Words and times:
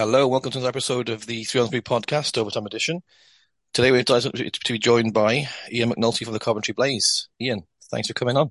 Hello, 0.00 0.26
welcome 0.26 0.50
to 0.50 0.56
another 0.56 0.70
episode 0.70 1.10
of 1.10 1.26
the 1.26 1.44
3 1.44 1.60
on 1.60 1.68
3 1.68 1.82
podcast, 1.82 2.38
Overtime 2.38 2.64
Edition. 2.64 3.02
Today 3.74 3.90
we're 3.90 4.02
delighted 4.02 4.32
to 4.54 4.72
be 4.72 4.78
joined 4.78 5.12
by 5.12 5.46
Ian 5.70 5.90
McNulty 5.90 6.24
from 6.24 6.32
the 6.32 6.38
Coventry 6.38 6.72
Blaze. 6.72 7.28
Ian, 7.38 7.64
thanks 7.90 8.08
for 8.08 8.14
coming 8.14 8.38
on. 8.38 8.50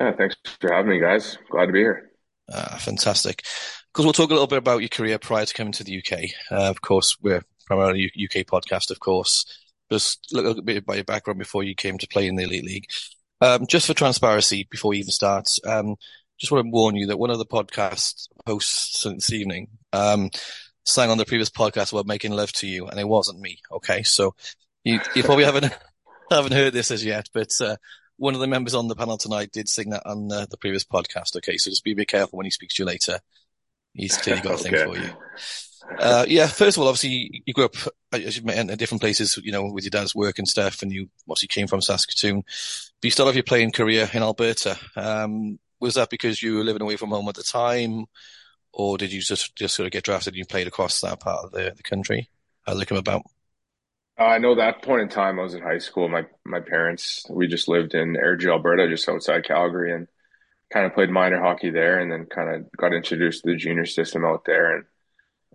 Yeah, 0.00 0.12
thanks 0.16 0.36
for 0.58 0.72
having 0.72 0.90
me, 0.90 1.00
guys. 1.00 1.36
Glad 1.50 1.66
to 1.66 1.72
be 1.72 1.80
here. 1.80 2.12
Uh, 2.50 2.78
fantastic. 2.78 3.44
Because 3.98 4.06
we'll 4.06 4.12
talk 4.12 4.30
a 4.30 4.34
little 4.34 4.46
bit 4.46 4.58
about 4.58 4.78
your 4.78 4.88
career 4.88 5.18
prior 5.18 5.44
to 5.44 5.52
coming 5.52 5.72
to 5.72 5.82
the 5.82 5.98
UK. 5.98 6.30
Uh, 6.52 6.70
of 6.70 6.80
course, 6.82 7.16
we're 7.20 7.42
primarily 7.66 8.04
a 8.04 8.24
UK 8.26 8.46
podcast, 8.46 8.92
of 8.92 9.00
course. 9.00 9.44
Just 9.90 10.32
a 10.32 10.36
little 10.36 10.62
bit 10.62 10.76
about 10.76 10.94
your 10.94 11.04
background 11.04 11.40
before 11.40 11.64
you 11.64 11.74
came 11.74 11.98
to 11.98 12.06
play 12.06 12.28
in 12.28 12.36
the 12.36 12.44
Elite 12.44 12.64
League. 12.64 12.86
Um, 13.40 13.66
just 13.66 13.88
for 13.88 13.94
transparency, 13.94 14.68
before 14.70 14.90
we 14.90 14.98
even 14.98 15.10
start, 15.10 15.48
um, 15.66 15.96
just 16.38 16.52
want 16.52 16.64
to 16.64 16.70
warn 16.70 16.94
you 16.94 17.08
that 17.08 17.18
one 17.18 17.30
of 17.30 17.38
the 17.38 17.44
podcast 17.44 18.28
hosts 18.46 19.02
this 19.02 19.32
evening 19.32 19.66
um, 19.92 20.30
sang 20.84 21.10
on 21.10 21.18
the 21.18 21.26
previous 21.26 21.50
podcast 21.50 21.90
about 21.90 22.06
making 22.06 22.30
love 22.30 22.52
to 22.52 22.68
you, 22.68 22.86
and 22.86 23.00
it 23.00 23.08
wasn't 23.08 23.40
me. 23.40 23.58
Okay, 23.72 24.04
so 24.04 24.36
you, 24.84 25.00
you 25.16 25.24
probably 25.24 25.42
haven't 25.42 25.76
haven't 26.30 26.52
heard 26.52 26.72
this 26.72 26.92
as 26.92 27.04
yet, 27.04 27.28
but 27.34 27.50
uh, 27.60 27.74
one 28.16 28.34
of 28.34 28.40
the 28.40 28.46
members 28.46 28.76
on 28.76 28.86
the 28.86 28.94
panel 28.94 29.18
tonight 29.18 29.50
did 29.50 29.68
sing 29.68 29.90
that 29.90 30.06
on 30.06 30.30
uh, 30.30 30.46
the 30.48 30.56
previous 30.56 30.84
podcast. 30.84 31.34
Okay, 31.34 31.56
so 31.56 31.68
just 31.68 31.82
be 31.82 31.90
a 31.90 31.96
bit 31.96 32.06
careful 32.06 32.36
when 32.36 32.46
he 32.46 32.52
speaks 32.52 32.74
to 32.74 32.84
you 32.84 32.86
later. 32.86 33.18
He's 33.94 34.16
clearly 34.16 34.42
got 34.42 34.54
a 34.54 34.58
thing 34.58 34.74
for 34.74 34.96
you. 34.96 35.10
Uh, 35.98 36.24
yeah, 36.28 36.46
first 36.46 36.76
of 36.76 36.82
all, 36.82 36.88
obviously 36.88 37.42
you 37.46 37.54
grew 37.54 37.64
up 37.64 37.74
as 38.12 38.36
you 38.36 38.50
in 38.50 38.66
different 38.76 39.00
places, 39.00 39.38
you 39.42 39.52
know, 39.52 39.70
with 39.70 39.84
your 39.84 39.90
dad's 39.90 40.14
work 40.14 40.38
and 40.38 40.46
stuff, 40.46 40.82
and 40.82 40.92
you 40.92 41.08
obviously 41.28 41.48
came 41.48 41.66
from 41.66 41.80
Saskatoon. 41.80 42.42
But 42.42 43.04
you 43.04 43.10
still 43.10 43.26
have 43.26 43.34
your 43.34 43.44
playing 43.44 43.72
career 43.72 44.08
in 44.12 44.22
Alberta. 44.22 44.76
Um, 44.96 45.58
was 45.80 45.94
that 45.94 46.10
because 46.10 46.42
you 46.42 46.56
were 46.56 46.64
living 46.64 46.82
away 46.82 46.96
from 46.96 47.10
home 47.10 47.28
at 47.28 47.36
the 47.36 47.42
time, 47.42 48.06
or 48.72 48.98
did 48.98 49.12
you 49.12 49.20
just 49.20 49.56
just 49.56 49.74
sort 49.74 49.86
of 49.86 49.92
get 49.92 50.04
drafted 50.04 50.34
and 50.34 50.38
you 50.38 50.44
played 50.44 50.66
across 50.66 51.00
that 51.00 51.20
part 51.20 51.44
of 51.44 51.52
the, 51.52 51.72
the 51.76 51.82
country? 51.82 52.28
How 52.66 52.74
did 52.74 52.82
it 52.82 52.86
come 52.86 52.98
about? 52.98 53.22
Uh, 54.18 54.24
I 54.24 54.38
know 54.38 54.56
that 54.56 54.82
point 54.82 55.02
in 55.02 55.08
time 55.08 55.38
I 55.38 55.44
was 55.44 55.54
in 55.54 55.62
high 55.62 55.78
school. 55.78 56.08
My 56.08 56.26
my 56.44 56.60
parents 56.60 57.24
we 57.30 57.46
just 57.46 57.68
lived 57.68 57.94
in 57.94 58.14
Airdrie, 58.14 58.50
Alberta, 58.50 58.88
just 58.88 59.08
outside 59.08 59.44
Calgary, 59.44 59.94
and 59.94 60.08
kind 60.72 60.86
of 60.86 60.94
played 60.94 61.10
minor 61.10 61.40
hockey 61.40 61.70
there, 61.70 61.98
and 62.00 62.10
then 62.10 62.26
kind 62.26 62.54
of 62.54 62.70
got 62.76 62.94
introduced 62.94 63.44
to 63.44 63.50
the 63.50 63.56
junior 63.56 63.86
system 63.86 64.24
out 64.24 64.44
there. 64.44 64.76
And, 64.76 64.84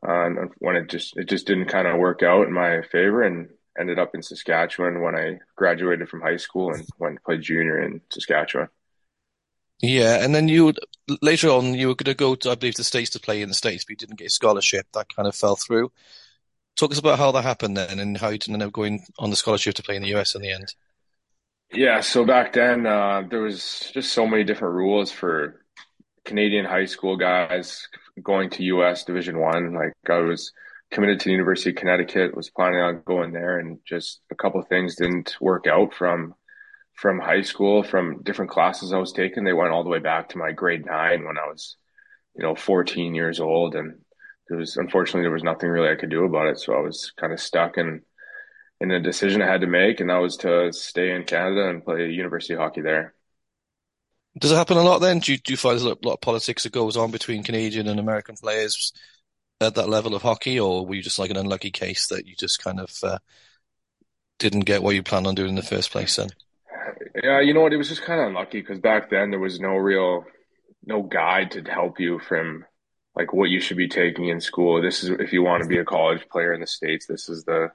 uh, 0.07 0.45
when 0.59 0.75
it 0.75 0.89
just 0.89 1.17
it 1.17 1.29
just 1.29 1.47
didn't 1.47 1.67
kind 1.67 1.87
of 1.87 1.97
work 1.97 2.23
out 2.23 2.47
in 2.47 2.53
my 2.53 2.81
favor, 2.83 3.23
and 3.23 3.49
ended 3.79 3.99
up 3.99 4.13
in 4.15 4.21
Saskatchewan 4.23 5.01
when 5.01 5.15
I 5.15 5.39
graduated 5.55 6.09
from 6.09 6.21
high 6.21 6.37
school 6.37 6.73
and 6.73 6.85
went 6.99 7.17
to 7.17 7.21
play 7.23 7.37
junior 7.37 7.81
in 7.81 8.01
Saskatchewan. 8.11 8.69
Yeah, 9.81 10.23
and 10.23 10.33
then 10.33 10.47
you 10.47 10.73
later 11.21 11.49
on 11.49 11.73
you 11.73 11.89
were 11.89 11.95
going 11.95 12.05
to 12.05 12.13
go 12.13 12.35
to 12.35 12.51
I 12.51 12.55
believe 12.55 12.75
the 12.75 12.83
states 12.83 13.09
to 13.11 13.19
play 13.19 13.41
in 13.41 13.49
the 13.49 13.55
states, 13.55 13.83
but 13.85 13.91
you 13.91 13.95
didn't 13.97 14.17
get 14.17 14.27
a 14.27 14.29
scholarship. 14.29 14.87
That 14.93 15.13
kind 15.13 15.27
of 15.27 15.35
fell 15.35 15.55
through. 15.57 15.91
Talk 16.77 16.91
us 16.91 16.99
about 16.99 17.19
how 17.19 17.31
that 17.33 17.43
happened 17.43 17.77
then, 17.77 17.99
and 17.99 18.17
how 18.17 18.29
you 18.29 18.39
ended 18.47 18.67
up 18.67 18.73
going 18.73 19.05
on 19.19 19.29
the 19.29 19.35
scholarship 19.35 19.75
to 19.75 19.83
play 19.83 19.95
in 19.95 20.03
the 20.03 20.15
US 20.15 20.35
in 20.35 20.41
the 20.41 20.51
end. 20.51 20.73
Yeah, 21.73 22.01
so 22.01 22.25
back 22.25 22.53
then 22.53 22.85
uh, 22.85 23.23
there 23.29 23.41
was 23.41 23.91
just 23.93 24.13
so 24.13 24.27
many 24.27 24.43
different 24.43 24.75
rules 24.75 25.11
for 25.11 25.61
Canadian 26.25 26.65
high 26.65 26.85
school 26.85 27.17
guys 27.17 27.87
going 28.21 28.49
to 28.51 28.63
US 28.65 29.03
Division 29.03 29.39
One. 29.39 29.73
Like 29.73 29.93
I 30.09 30.19
was 30.19 30.51
committed 30.91 31.19
to 31.19 31.25
the 31.25 31.31
University 31.31 31.71
of 31.71 31.75
Connecticut, 31.77 32.35
was 32.35 32.49
planning 32.51 32.79
on 32.79 33.01
going 33.05 33.31
there, 33.33 33.57
and 33.59 33.79
just 33.85 34.21
a 34.31 34.35
couple 34.35 34.61
things 34.63 34.95
didn't 34.95 35.35
work 35.41 35.65
out 35.67 35.93
from 35.93 36.35
from 36.95 37.19
high 37.19 37.41
school, 37.41 37.83
from 37.83 38.23
different 38.23 38.51
classes 38.51 38.93
I 38.93 38.97
was 38.99 39.13
taking. 39.13 39.43
They 39.43 39.53
went 39.53 39.71
all 39.71 39.83
the 39.83 39.89
way 39.89 39.99
back 39.99 40.29
to 40.29 40.37
my 40.37 40.51
grade 40.51 40.85
nine 40.85 41.25
when 41.25 41.37
I 41.37 41.47
was, 41.47 41.77
you 42.35 42.43
know, 42.43 42.55
14 42.55 43.15
years 43.15 43.39
old. 43.39 43.75
And 43.75 43.99
there 44.49 44.59
was, 44.59 44.77
unfortunately, 44.77 45.23
there 45.23 45.31
was 45.31 45.43
nothing 45.43 45.69
really 45.69 45.89
I 45.89 45.95
could 45.95 46.11
do 46.11 46.25
about 46.25 46.47
it. 46.47 46.59
So 46.59 46.73
I 46.75 46.81
was 46.81 47.11
kind 47.19 47.33
of 47.33 47.39
stuck 47.39 47.77
in, 47.77 48.03
in 48.83 48.91
a 48.91 48.99
decision 48.99 49.41
I 49.41 49.47
had 49.47 49.61
to 49.61 49.67
make, 49.67 50.01
and 50.01 50.09
that 50.09 50.17
was 50.17 50.35
to 50.37 50.73
stay 50.73 51.15
in 51.15 51.23
Canada 51.23 51.69
and 51.69 51.83
play 51.83 52.09
university 52.09 52.53
hockey 52.53 52.81
there. 52.81 53.13
Does 54.37 54.51
it 54.51 54.55
happen 54.55 54.77
a 54.77 54.83
lot 54.83 54.99
then? 54.99 55.19
Do 55.19 55.31
you, 55.31 55.37
do 55.37 55.53
you 55.53 55.57
find 55.57 55.71
there's 55.71 55.83
a 55.85 55.89
lot 55.89 56.15
of 56.15 56.21
politics 56.21 56.63
that 56.63 56.73
goes 56.73 56.97
on 56.97 57.09
between 57.09 57.43
Canadian 57.43 57.87
and 57.87 57.97
American 57.97 58.35
players 58.35 58.91
at 59.61 59.75
that 59.75 59.87
level 59.87 60.15
of 60.15 60.21
hockey, 60.21 60.59
or 60.59 60.85
were 60.85 60.95
you 60.95 61.01
just 61.01 61.17
like 61.17 61.31
an 61.31 61.37
unlucky 61.37 61.71
case 61.71 62.07
that 62.07 62.27
you 62.27 62.35
just 62.35 62.61
kind 62.61 62.81
of 62.81 62.91
uh, 63.03 63.19
didn't 64.37 64.61
get 64.61 64.83
what 64.83 64.95
you 64.95 65.01
planned 65.01 65.27
on 65.27 65.35
doing 65.35 65.49
in 65.49 65.55
the 65.55 65.61
first 65.61 65.89
place 65.89 66.17
then? 66.17 66.29
Yeah, 67.23 67.39
you 67.39 67.53
know 67.53 67.61
what? 67.61 67.71
It 67.71 67.77
was 67.77 67.89
just 67.89 68.03
kind 68.03 68.19
of 68.19 68.27
unlucky 68.27 68.59
because 68.59 68.79
back 68.79 69.09
then 69.09 69.31
there 69.31 69.39
was 69.39 69.61
no 69.61 69.77
real, 69.77 70.25
no 70.85 71.03
guide 71.03 71.51
to 71.51 71.61
help 71.61 72.01
you 72.01 72.19
from 72.19 72.65
like 73.15 73.31
what 73.31 73.49
you 73.49 73.61
should 73.61 73.77
be 73.77 73.87
taking 73.87 74.27
in 74.27 74.41
school. 74.41 74.81
This 74.81 75.05
is 75.05 75.11
if 75.11 75.31
you 75.31 75.41
want 75.41 75.63
to 75.63 75.69
be 75.69 75.77
a 75.77 75.85
college 75.85 76.27
player 76.29 76.51
in 76.51 76.59
the 76.59 76.67
states. 76.67 77.05
This 77.05 77.29
is 77.29 77.45
the 77.45 77.71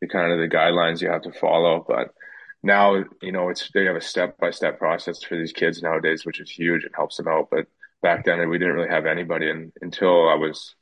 the 0.00 0.08
kind 0.08 0.32
of 0.32 0.38
the 0.38 0.54
guidelines 0.54 1.00
you 1.00 1.10
have 1.10 1.22
to 1.22 1.32
follow. 1.32 1.84
But 1.86 2.14
now 2.62 3.04
you 3.22 3.32
know 3.32 3.48
it's 3.48 3.70
they 3.72 3.84
have 3.84 3.96
a 3.96 4.00
step 4.00 4.38
by 4.38 4.50
step 4.50 4.78
process 4.78 5.22
for 5.22 5.36
these 5.36 5.52
kids 5.52 5.82
nowadays, 5.82 6.24
which 6.24 6.40
is 6.40 6.50
huge 6.50 6.84
and 6.84 6.94
helps 6.94 7.16
them 7.16 7.28
out. 7.28 7.48
But 7.50 7.66
back 8.02 8.24
then 8.24 8.48
we 8.48 8.58
didn't 8.58 8.74
really 8.74 8.88
have 8.88 9.06
anybody, 9.06 9.50
and 9.50 9.72
until 9.80 10.28
I 10.28 10.34
was 10.34 10.74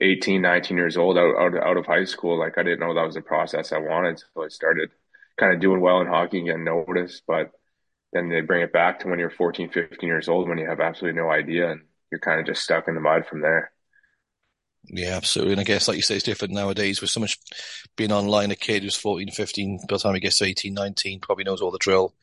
18, 0.00 0.42
19 0.42 0.76
years 0.76 0.96
old, 0.96 1.18
out 1.18 1.36
out, 1.36 1.56
out 1.56 1.76
of 1.76 1.86
high 1.86 2.04
school, 2.04 2.38
like 2.38 2.58
I 2.58 2.62
didn't 2.62 2.80
know 2.80 2.94
that 2.94 3.06
was 3.06 3.16
a 3.16 3.22
process 3.22 3.72
I 3.72 3.78
wanted. 3.78 4.18
So 4.34 4.44
I 4.44 4.48
started 4.48 4.90
kind 5.38 5.52
of 5.54 5.60
doing 5.60 5.80
well 5.80 6.00
in 6.00 6.06
hockey 6.06 6.38
and 6.38 6.46
getting 6.46 6.64
noticed, 6.64 7.22
but 7.26 7.52
then 8.12 8.28
they 8.28 8.40
bring 8.40 8.62
it 8.62 8.72
back 8.72 9.00
to 9.00 9.08
when 9.08 9.18
you're 9.18 9.30
14, 9.30 9.70
15 9.70 10.08
years 10.08 10.28
old 10.28 10.48
when 10.48 10.58
you 10.58 10.68
have 10.68 10.80
absolutely 10.80 11.20
no 11.20 11.30
idea 11.30 11.70
and 11.70 11.82
you're 12.10 12.20
kind 12.20 12.40
of 12.40 12.46
just 12.46 12.62
stuck 12.62 12.88
in 12.88 12.94
the 12.94 13.00
mud 13.00 13.26
from 13.26 13.40
there. 13.40 13.70
Yeah, 14.84 15.16
absolutely. 15.16 15.52
And 15.52 15.60
I 15.60 15.64
guess, 15.64 15.88
like 15.88 15.96
you 15.96 16.02
say, 16.02 16.16
it's 16.16 16.24
different 16.24 16.54
nowadays 16.54 17.00
with 17.00 17.10
so 17.10 17.20
much 17.20 17.38
being 17.96 18.12
online. 18.12 18.50
A 18.50 18.56
kid 18.56 18.82
who's 18.82 18.96
14, 18.96 19.30
15, 19.30 19.80
by 19.88 19.96
the 19.96 19.98
time 19.98 20.14
he 20.14 20.20
gets 20.20 20.38
to 20.38 20.46
18, 20.46 20.72
19, 20.72 21.20
probably 21.20 21.44
knows 21.44 21.60
all 21.60 21.70
the 21.70 21.78
drill, 21.78 22.14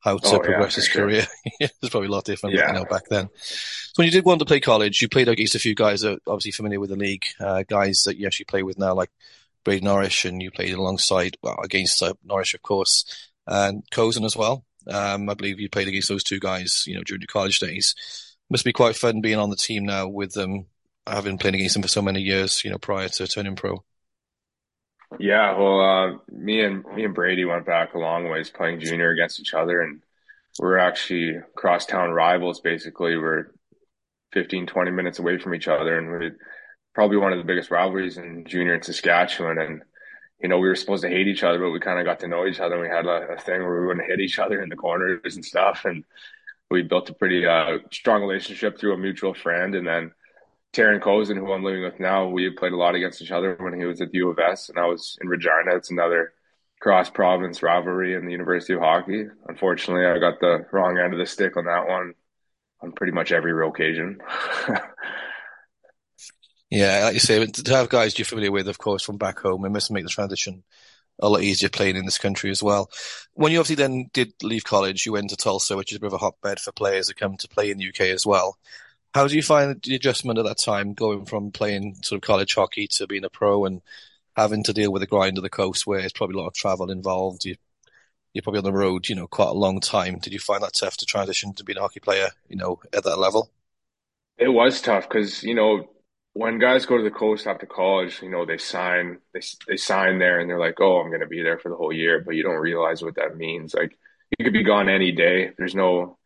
how 0.00 0.16
to 0.18 0.36
oh, 0.36 0.38
progress 0.38 0.72
yeah, 0.72 0.76
his 0.76 0.86
sure. 0.86 1.02
career. 1.02 1.26
it's 1.60 1.90
probably 1.90 2.08
a 2.08 2.12
lot 2.12 2.24
different 2.24 2.54
yeah. 2.54 2.68
you 2.68 2.78
know, 2.78 2.84
back 2.86 3.02
then. 3.10 3.28
So 3.36 3.92
when 3.96 4.06
you 4.06 4.12
did 4.12 4.24
want 4.24 4.38
to 4.40 4.46
play 4.46 4.60
college, 4.60 5.02
you 5.02 5.08
played 5.08 5.28
against 5.28 5.54
a 5.54 5.60
few 5.60 5.74
guys 5.74 6.00
that 6.00 6.12
are 6.12 6.18
obviously 6.26 6.52
familiar 6.52 6.80
with 6.80 6.90
the 6.90 6.96
league, 6.96 7.24
uh, 7.40 7.64
guys 7.68 8.04
that 8.06 8.16
you 8.16 8.26
actually 8.26 8.46
play 8.46 8.62
with 8.62 8.78
now, 8.78 8.94
like 8.94 9.10
Brady 9.64 9.84
Norrish, 9.84 10.24
and 10.26 10.40
you 10.40 10.50
played 10.50 10.72
alongside, 10.72 11.36
well, 11.42 11.58
against 11.62 12.02
uh, 12.02 12.14
Norrish, 12.26 12.54
of 12.54 12.62
course, 12.62 13.30
and 13.46 13.82
Cozen 13.90 14.24
as 14.24 14.36
well. 14.36 14.64
Um, 14.86 15.28
I 15.28 15.34
believe 15.34 15.58
you 15.58 15.68
played 15.68 15.88
against 15.88 16.08
those 16.08 16.22
two 16.22 16.38
guys, 16.38 16.84
you 16.86 16.94
know, 16.94 17.02
during 17.02 17.20
your 17.20 17.26
college 17.26 17.58
days. 17.58 17.94
Must 18.48 18.64
be 18.64 18.72
quite 18.72 18.94
fun 18.94 19.20
being 19.20 19.38
on 19.38 19.50
the 19.50 19.56
team 19.56 19.84
now 19.84 20.06
with 20.06 20.32
them, 20.32 20.66
having 21.06 21.38
played 21.38 21.54
against 21.54 21.76
him 21.76 21.82
for 21.82 21.88
so 21.88 22.02
many 22.02 22.20
years, 22.20 22.64
you 22.64 22.70
know, 22.70 22.78
prior 22.78 23.08
to 23.08 23.26
turning 23.26 23.56
pro. 23.56 23.84
Yeah, 25.20 25.56
well, 25.56 25.80
uh, 25.80 26.18
me 26.28 26.62
and 26.62 26.84
me 26.94 27.04
and 27.04 27.14
Brady 27.14 27.44
went 27.44 27.64
back 27.64 27.94
a 27.94 27.98
long 27.98 28.28
ways 28.28 28.50
playing 28.50 28.80
junior 28.80 29.10
against 29.10 29.38
each 29.40 29.54
other, 29.54 29.80
and 29.80 30.02
we're 30.58 30.78
actually 30.78 31.40
crosstown 31.54 32.10
rivals. 32.10 32.60
Basically, 32.60 33.16
we're 33.16 33.52
15, 34.32 34.66
20 34.66 34.90
minutes 34.90 35.18
away 35.18 35.38
from 35.38 35.54
each 35.54 35.68
other, 35.68 35.96
and 35.96 36.08
we're 36.08 36.36
probably 36.96 37.18
one 37.18 37.32
of 37.32 37.38
the 37.38 37.44
biggest 37.44 37.70
rivalries 37.70 38.16
in 38.16 38.44
junior 38.46 38.74
in 38.74 38.82
Saskatchewan. 38.82 39.58
And, 39.58 39.82
you 40.40 40.48
know, 40.48 40.58
we 40.58 40.66
were 40.66 40.74
supposed 40.74 41.02
to 41.02 41.10
hate 41.10 41.28
each 41.28 41.44
other, 41.44 41.58
but 41.58 41.70
we 41.70 41.78
kind 41.78 41.98
of 41.98 42.06
got 42.06 42.20
to 42.20 42.28
know 42.28 42.46
each 42.46 42.58
other. 42.58 42.74
And 42.74 42.82
we 42.82 42.88
had 42.88 43.06
a, 43.06 43.34
a, 43.34 43.38
thing 43.38 43.62
where 43.62 43.80
we 43.80 43.86
wouldn't 43.86 44.06
hit 44.06 44.20
each 44.20 44.38
other 44.38 44.62
in 44.62 44.70
the 44.70 44.76
corners 44.76 45.36
and 45.36 45.44
stuff. 45.44 45.84
And 45.84 46.04
we 46.70 46.82
built 46.82 47.10
a 47.10 47.14
pretty 47.14 47.46
uh, 47.46 47.78
strong 47.92 48.22
relationship 48.22 48.78
through 48.78 48.94
a 48.94 48.98
mutual 48.98 49.34
friend. 49.34 49.74
And 49.74 49.86
then 49.86 50.12
Taryn 50.76 51.00
Cozen, 51.00 51.38
who 51.38 51.52
I'm 51.52 51.64
living 51.64 51.82
with 51.82 51.98
now, 51.98 52.28
we 52.28 52.50
played 52.50 52.72
a 52.72 52.76
lot 52.76 52.94
against 52.94 53.22
each 53.22 53.30
other 53.30 53.56
when 53.58 53.78
he 53.78 53.86
was 53.86 54.00
at 54.00 54.10
the 54.10 54.18
U 54.18 54.30
of 54.30 54.38
S 54.38 54.68
and 54.68 54.78
I 54.78 54.86
was 54.86 55.18
in 55.22 55.28
Regina. 55.28 55.74
It's 55.74 55.90
another 55.90 56.34
cross 56.80 57.08
province 57.08 57.62
rivalry 57.62 58.14
in 58.14 58.26
the 58.26 58.32
University 58.32 58.74
of 58.74 58.80
Hockey. 58.80 59.24
Unfortunately, 59.48 60.04
I 60.04 60.18
got 60.18 60.40
the 60.40 60.66
wrong 60.72 60.98
end 60.98 61.14
of 61.14 61.18
the 61.18 61.26
stick 61.26 61.56
on 61.56 61.64
that 61.64 61.88
one 61.88 62.14
on 62.82 62.92
pretty 62.92 63.12
much 63.12 63.32
every 63.32 63.66
occasion. 63.66 64.20
Yeah, 66.68 67.04
like 67.04 67.14
you 67.14 67.20
say, 67.20 67.46
to 67.46 67.74
have 67.76 67.88
guys 67.88 68.18
you're 68.18 68.26
familiar 68.26 68.50
with, 68.50 68.66
of 68.68 68.78
course, 68.78 69.02
from 69.04 69.18
back 69.18 69.38
home, 69.38 69.64
it 69.64 69.70
must 69.70 69.92
make 69.92 70.02
the 70.02 70.10
transition 70.10 70.64
a 71.20 71.28
lot 71.28 71.42
easier 71.42 71.68
playing 71.68 71.96
in 71.96 72.04
this 72.04 72.18
country 72.18 72.50
as 72.50 72.62
well. 72.62 72.90
When 73.34 73.52
you 73.52 73.60
obviously 73.60 73.76
then 73.76 74.10
did 74.12 74.32
leave 74.42 74.64
college, 74.64 75.06
you 75.06 75.12
went 75.12 75.30
to 75.30 75.36
Tulsa, 75.36 75.76
which 75.76 75.92
is 75.92 75.98
a 75.98 76.00
bit 76.00 76.08
of 76.08 76.14
a 76.14 76.18
hotbed 76.18 76.58
for 76.58 76.72
players 76.72 77.06
that 77.06 77.16
come 77.16 77.36
to 77.36 77.48
play 77.48 77.70
in 77.70 77.78
the 77.78 77.88
UK 77.88 78.00
as 78.00 78.26
well. 78.26 78.58
How 79.14 79.26
do 79.26 79.34
you 79.34 79.42
find 79.42 79.80
the 79.82 79.94
adjustment 79.94 80.38
at 80.38 80.44
that 80.44 80.58
time, 80.58 80.94
going 80.94 81.24
from 81.24 81.50
playing 81.50 81.96
sort 82.02 82.22
of 82.22 82.26
college 82.26 82.54
hockey 82.54 82.86
to 82.92 83.06
being 83.06 83.24
a 83.24 83.30
pro 83.30 83.64
and 83.64 83.80
having 84.36 84.62
to 84.64 84.72
deal 84.72 84.92
with 84.92 85.00
the 85.00 85.06
grind 85.06 85.38
of 85.38 85.42
the 85.42 85.50
coast, 85.50 85.86
where 85.86 86.00
it's 86.00 86.12
probably 86.12 86.34
a 86.34 86.40
lot 86.40 86.48
of 86.48 86.54
travel 86.54 86.90
involved? 86.90 87.44
You, 87.44 87.56
you're 88.32 88.42
probably 88.42 88.58
on 88.58 88.64
the 88.64 88.72
road, 88.72 89.08
you 89.08 89.14
know, 89.14 89.26
quite 89.26 89.48
a 89.48 89.52
long 89.54 89.80
time. 89.80 90.18
Did 90.18 90.34
you 90.34 90.38
find 90.38 90.62
that 90.62 90.74
tough 90.74 90.98
to 90.98 91.06
transition 91.06 91.54
to 91.54 91.64
being 91.64 91.78
a 91.78 91.80
hockey 91.80 92.00
player, 92.00 92.28
you 92.48 92.56
know, 92.56 92.80
at 92.92 93.04
that 93.04 93.18
level? 93.18 93.50
It 94.38 94.48
was 94.48 94.82
tough 94.82 95.08
because 95.08 95.42
you 95.42 95.54
know 95.54 95.88
when 96.34 96.58
guys 96.58 96.84
go 96.84 96.98
to 96.98 97.02
the 97.02 97.10
coast 97.10 97.46
after 97.46 97.64
college, 97.64 98.20
you 98.20 98.28
know, 98.30 98.44
they 98.44 98.58
sign 98.58 99.18
they 99.32 99.40
they 99.66 99.76
sign 99.78 100.18
there 100.18 100.38
and 100.38 100.50
they're 100.50 100.58
like, 100.58 100.78
"Oh, 100.80 101.00
I'm 101.00 101.08
going 101.08 101.20
to 101.20 101.26
be 101.26 101.42
there 101.42 101.58
for 101.58 101.70
the 101.70 101.76
whole 101.76 101.92
year," 101.92 102.22
but 102.24 102.34
you 102.34 102.42
don't 102.42 102.56
realize 102.56 103.02
what 103.02 103.14
that 103.16 103.36
means. 103.36 103.74
Like 103.74 103.96
you 104.38 104.44
could 104.44 104.52
be 104.52 104.62
gone 104.64 104.88
any 104.90 105.12
day. 105.12 105.52
There's 105.56 105.74
no 105.74 106.18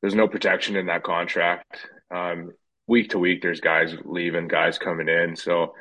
there's 0.00 0.14
no 0.14 0.28
protection 0.28 0.76
in 0.76 0.86
that 0.86 1.04
contract. 1.04 1.86
Um, 2.10 2.52
week 2.86 3.10
to 3.10 3.18
week, 3.18 3.42
there's 3.42 3.60
guys 3.60 3.94
leaving, 4.04 4.48
guys 4.48 4.78
coming 4.78 5.08
in. 5.08 5.36
So 5.36 5.74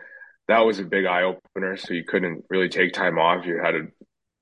that 0.48 0.66
was 0.66 0.80
a 0.80 0.84
big 0.84 1.06
eye 1.06 1.24
opener. 1.24 1.78
So 1.78 1.94
you 1.94 2.04
couldn't 2.04 2.46
really 2.50 2.70
take 2.70 2.94
time 2.94 3.18
off. 3.18 3.46
You 3.46 3.60
had 3.64 3.72
to 3.72 3.88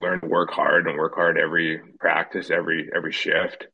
learn 0.02 0.22
to 0.22 0.28
work 0.28 0.52
hard 0.52 0.88
and 0.88 0.98
work 0.98 1.16
hard 1.16 1.38
every 1.38 1.82
practice, 2.00 2.52
every 2.52 2.90
every 2.94 3.12
shift, 3.12 3.68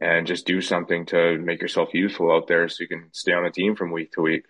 and 0.00 0.26
just 0.26 0.46
do 0.46 0.60
something 0.60 1.06
to 1.06 1.38
make 1.38 1.60
yourself 1.60 1.90
useful 1.92 2.32
out 2.32 2.48
there 2.48 2.68
so 2.68 2.82
you 2.82 2.88
can 2.88 3.10
stay 3.12 3.32
on 3.32 3.44
the 3.44 3.50
team 3.50 3.76
from 3.76 3.92
week 3.92 4.12
to 4.12 4.22
week. 4.22 4.44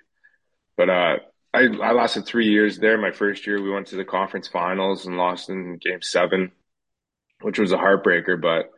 But 0.77 0.91
uh, 0.91 1.17
I 1.53 1.61
I 1.83 1.93
lasted 1.93 2.25
three 2.27 2.49
years 2.49 2.79
there. 2.79 2.99
My 2.99 3.11
first 3.11 3.47
year, 3.47 3.61
we 3.61 3.71
went 3.71 3.89
to 3.89 3.97
the 3.97 4.05
conference 4.05 4.49
finals 4.49 5.07
and 5.07 5.17
lost 5.17 5.51
in 5.51 5.79
game 5.79 6.03
seven, 6.03 6.53
which 7.43 7.59
was 7.59 7.73
a 7.73 7.77
heartbreaker. 7.79 8.41
But 8.41 8.71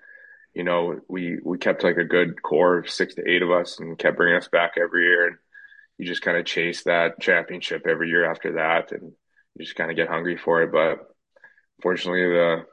you 0.55 0.64
know, 0.64 1.00
we 1.08 1.38
we 1.44 1.58
kept 1.58 1.85
like 1.85 1.97
a 1.97 2.05
good 2.05 2.43
core 2.43 2.79
of 2.79 2.91
six 2.91 3.14
to 3.14 3.29
eight 3.29 3.43
of 3.43 3.50
us, 3.50 3.79
and 3.79 3.99
kept 3.99 4.17
bringing 4.17 4.37
us 4.37 4.49
back 4.49 4.73
every 4.76 5.05
year. 5.05 5.29
And 5.29 5.37
you 5.99 6.06
just 6.06 6.23
kind 6.23 6.37
of 6.37 6.47
chase 6.47 6.85
that 6.85 7.20
championship 7.20 7.87
every 7.87 8.08
year 8.08 8.31
after 8.31 8.55
that, 8.55 8.93
and 8.93 9.12
you 9.55 9.64
just 9.64 9.76
kind 9.76 9.91
of 9.91 9.97
get 9.97 10.08
hungry 10.08 10.37
for 10.37 10.62
it. 10.62 10.73
But 10.73 10.99
fortunately, 11.82 12.23
the 12.23 12.64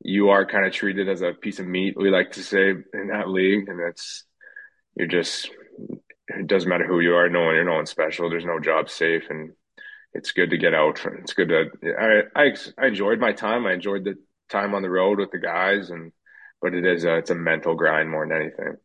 you 0.00 0.30
are 0.30 0.46
kind 0.46 0.66
of 0.66 0.72
treated 0.72 1.08
as 1.08 1.22
a 1.22 1.32
piece 1.32 1.58
of 1.58 1.66
meat. 1.66 1.94
We 1.96 2.10
like 2.10 2.32
to 2.32 2.42
say 2.42 2.70
in 2.70 3.08
that 3.08 3.28
league, 3.28 3.68
and 3.68 3.80
it's 3.80 4.24
you're 4.94 5.08
just 5.08 5.50
it 6.28 6.46
doesn't 6.46 6.68
matter 6.68 6.86
who 6.86 7.00
you 7.00 7.14
are. 7.14 7.28
No 7.28 7.44
one, 7.44 7.54
you're 7.54 7.64
no 7.64 7.74
one 7.74 7.86
special. 7.86 8.28
There's 8.28 8.44
no 8.44 8.60
job 8.60 8.90
safe, 8.90 9.24
and 9.30 9.52
it's 10.12 10.32
good 10.32 10.50
to 10.50 10.58
get 10.58 10.74
out. 10.74 11.00
It's 11.20 11.32
good 11.32 11.48
to. 11.48 11.70
I 11.98 12.42
I, 12.42 12.56
I 12.76 12.86
enjoyed 12.86 13.18
my 13.18 13.32
time. 13.32 13.66
I 13.66 13.72
enjoyed 13.72 14.04
the 14.04 14.16
time 14.50 14.74
on 14.74 14.82
the 14.82 14.90
road 14.90 15.18
with 15.18 15.30
the 15.30 15.38
guys, 15.38 15.90
and 15.90 16.12
but 16.60 16.74
it 16.74 16.84
is 16.84 17.04
a, 17.04 17.16
it's 17.16 17.30
a 17.30 17.34
mental 17.34 17.74
grind 17.74 18.10
more 18.10 18.26
than 18.26 18.36
anything. 18.36 18.76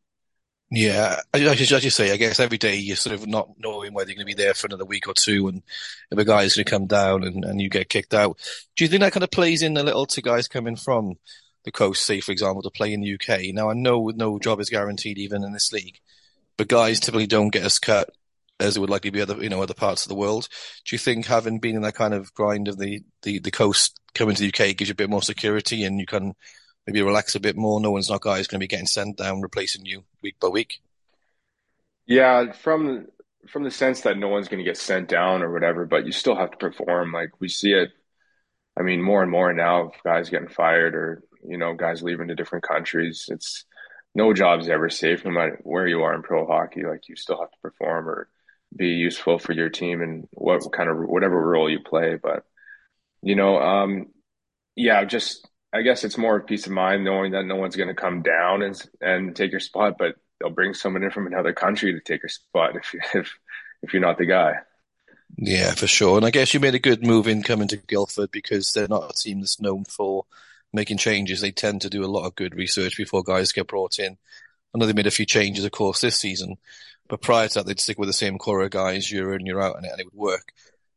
Yeah, 0.76 1.20
as 1.34 1.84
you 1.84 1.90
say, 1.92 2.12
I 2.12 2.18
guess 2.18 2.40
every 2.40 2.58
day 2.58 2.78
you're 2.78 2.96
sort 2.96 3.14
of 3.14 3.28
not 3.28 3.50
knowing 3.60 3.94
whether 3.94 4.10
you're 4.10 4.16
going 4.16 4.28
to 4.28 4.36
be 4.36 4.42
there 4.42 4.56
for 4.56 4.66
another 4.66 4.86
week 4.86 5.08
or 5.08 5.14
two, 5.14 5.48
and 5.48 5.62
if 6.10 6.18
a 6.18 6.26
guy 6.26 6.44
is 6.44 6.56
going 6.56 6.66
to 6.66 6.72
come 6.72 6.88
down 6.88 7.24
and, 7.24 7.46
and 7.46 7.62
you 7.62 7.70
get 7.70 7.90
kicked 7.90 8.14
out. 8.14 8.40
Do 8.76 8.84
you 8.84 8.88
think 8.88 9.02
that 9.02 9.14
kind 9.14 9.24
of 9.24 9.30
plays 9.30 9.62
in 9.62 9.78
a 9.78 9.84
little 9.84 10.08
to 10.08 10.22
guys 10.22 10.48
coming 10.48 10.76
from 10.76 11.14
the 11.64 11.72
coast, 11.72 12.04
say 12.04 12.22
for 12.22 12.32
example, 12.32 12.64
to 12.64 12.72
play 12.72 12.92
in 12.92 13.02
the 13.02 13.14
UK? 13.14 13.54
Now 13.54 13.70
I 13.70 13.74
know 13.74 14.12
no 14.16 14.40
job 14.40 14.60
is 14.60 14.72
guaranteed 14.72 15.20
even 15.20 15.44
in 15.44 15.54
this 15.54 15.72
league, 15.72 16.00
but 16.58 16.70
guys 16.70 17.00
typically 17.00 17.28
don't 17.28 17.54
get 17.54 17.66
as 17.66 17.78
cut 17.78 18.10
as 18.60 18.76
it 18.76 18.80
would 18.80 18.90
likely 18.90 19.12
be 19.12 19.22
other 19.22 19.44
you 19.44 19.50
know 19.50 19.62
other 19.62 19.76
parts 19.76 20.04
of 20.04 20.10
the 20.10 20.16
world. 20.16 20.48
Do 20.86 20.96
you 20.96 21.00
think 21.00 21.28
having 21.28 21.60
been 21.60 21.76
in 21.76 21.84
that 21.84 21.96
kind 21.96 22.16
of 22.16 22.34
grind 22.34 22.68
of 22.68 22.80
the 22.80 23.04
the, 23.22 23.38
the 23.38 23.52
coast 23.52 24.00
coming 24.16 24.36
to 24.36 24.42
the 24.42 24.48
UK 24.48 24.76
gives 24.76 24.90
you 24.90 24.94
a 24.94 24.96
bit 24.96 25.10
more 25.10 25.22
security 25.22 25.84
and 25.84 26.00
you 26.00 26.08
can 26.08 26.34
maybe 26.86 27.02
relax 27.02 27.36
a 27.36 27.40
bit 27.40 27.56
more? 27.56 27.80
No 27.80 27.92
one's 27.92 28.10
not 28.10 28.22
guys 28.22 28.48
going 28.48 28.60
to 28.60 28.64
be 28.64 28.68
getting 28.68 28.86
sent 28.86 29.18
down 29.18 29.42
replacing 29.42 29.86
you 29.86 30.04
week 30.22 30.40
by 30.40 30.48
week. 30.50 30.82
Yeah, 32.06 32.52
from 32.52 33.08
from 33.48 33.64
the 33.64 33.72
sense 33.72 34.02
that 34.02 34.18
no 34.18 34.30
one's 34.30 34.48
going 34.48 34.64
to 34.64 34.70
get 34.70 34.78
sent 34.78 35.10
down 35.10 35.44
or 35.44 35.52
whatever, 35.52 35.86
but 35.86 36.06
you 36.06 36.12
still 36.12 36.36
have 36.36 36.52
to 36.52 36.58
perform. 36.58 37.12
Like 37.12 37.40
we 37.40 37.50
see 37.50 37.72
it. 37.72 37.92
I 38.78 38.84
mean, 38.84 39.02
more 39.02 39.22
and 39.22 39.32
more 39.32 39.54
now, 39.54 39.88
of 39.88 39.94
guys 40.04 40.30
getting 40.30 40.48
fired 40.48 40.96
or 40.96 41.24
you 41.46 41.58
know 41.58 41.74
guys 41.74 42.02
leaving 42.02 42.28
to 42.30 42.36
different 42.36 42.68
countries. 42.68 43.28
It's 43.30 43.66
no 44.16 44.34
job's 44.34 44.70
ever 44.70 44.90
safe, 44.90 45.26
no 45.26 45.32
matter 45.32 45.60
where 45.64 45.88
you 45.88 46.04
are 46.04 46.14
in 46.14 46.24
pro 46.24 46.46
hockey. 46.46 46.84
Like 46.84 47.08
you 47.10 47.16
still 47.16 47.40
have 47.40 47.52
to 47.52 47.58
perform 47.62 48.10
or 48.10 48.30
be 48.76 48.90
useful 48.90 49.40
for 49.40 49.54
your 49.54 49.70
team 49.70 50.02
and 50.02 50.28
what 50.34 50.64
kind 50.72 50.90
of 50.90 50.98
whatever 50.98 51.40
role 51.40 51.70
you 51.70 51.80
play. 51.80 52.18
But 52.22 52.46
you 53.22 53.36
know, 53.36 53.60
um, 53.60 54.08
yeah, 54.76 55.06
just 55.06 55.48
I 55.74 55.82
guess 55.82 56.04
it's 56.04 56.18
more 56.18 56.38
of 56.38 56.46
peace 56.46 56.68
of 56.68 56.72
mind 56.72 57.04
knowing 57.04 57.32
that 57.32 57.46
no 57.46 57.56
one's 57.56 57.76
going 57.76 57.90
to 57.90 57.96
come 57.96 58.22
down 58.22 58.62
and 58.62 58.90
and 59.02 59.36
take 59.36 59.52
your 59.52 59.60
spot, 59.60 59.96
but 59.98 60.16
they'll 60.40 60.50
bring 60.50 60.74
someone 60.74 61.04
in 61.04 61.12
from 61.12 61.28
another 61.28 61.54
country 61.54 61.94
to 61.94 62.00
take 62.00 62.22
your 62.22 62.30
spot 62.30 62.76
if 62.76 62.94
you, 62.94 63.00
if 63.16 63.34
if 63.82 63.94
you're 63.94 64.02
not 64.02 64.18
the 64.18 64.26
guy. 64.26 64.54
Yeah, 65.38 65.72
for 65.72 65.88
sure. 65.88 66.18
And 66.18 66.26
I 66.26 66.30
guess 66.30 66.54
you 66.54 66.60
made 66.60 66.76
a 66.76 66.80
good 66.80 67.06
move 67.06 67.28
in 67.28 67.42
coming 67.42 67.68
to 67.70 67.78
Guildford 67.78 68.30
because 68.32 68.72
they're 68.72 68.88
not 68.88 69.10
a 69.10 69.14
team 69.14 69.40
that's 69.40 69.60
known 69.60 69.84
for 69.86 70.26
making 70.72 70.98
changes. 70.98 71.42
They 71.42 71.52
tend 71.52 71.82
to 71.82 71.90
do 71.90 72.04
a 72.04 72.08
lot 72.08 72.26
of 72.26 72.36
good 72.36 72.56
research 72.56 72.98
before 72.98 73.24
guys 73.24 73.52
get 73.52 73.68
brought 73.68 73.98
in. 73.98 74.18
I 74.74 74.78
know 74.78 74.86
they 74.86 74.94
made 74.94 75.08
a 75.08 75.12
few 75.12 75.26
changes, 75.26 75.66
of 75.66 75.72
course, 75.72 76.02
this 76.02 76.18
season, 76.20 76.58
but 77.08 77.22
prior 77.22 77.48
to 77.48 77.54
that, 77.56 77.66
they'd 77.66 77.80
stick 77.80 78.00
with 78.00 78.10
the 78.10 78.14
same 78.14 78.38
core 78.38 78.64
of 78.64 78.72
guys 78.72 79.12
year 79.12 79.34
in, 79.34 79.46
year 79.46 79.60
out, 79.60 79.76
and 79.76 79.86
it, 79.86 79.92
and 79.92 80.02
it 80.02 80.06
would 80.06 80.20
work. 80.20 80.52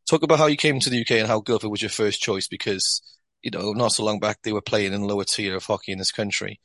Talk 0.09 0.23
about 0.23 0.39
how 0.39 0.47
you 0.47 0.57
came 0.57 0.81
to 0.81 0.91
the 0.91 1.01
UK 1.01 1.13
and 1.13 1.27
how 1.27 1.41
Guildford 1.41 1.71
was 1.71 1.83
your 1.83 1.91
first 1.91 2.23
choice 2.23 2.47
because, 2.49 3.03
you 3.47 3.51
know, 3.53 3.71
not 3.71 3.93
so 3.93 4.05
long 4.05 4.19
back 4.19 4.43
they 4.43 4.53
were 4.53 4.61
playing 4.61 4.93
in 4.93 5.03
lower 5.03 5.23
tier 5.23 5.55
of 5.55 5.65
hockey 5.65 5.93
in 5.93 5.99
this 5.99 6.11
country. 6.11 6.59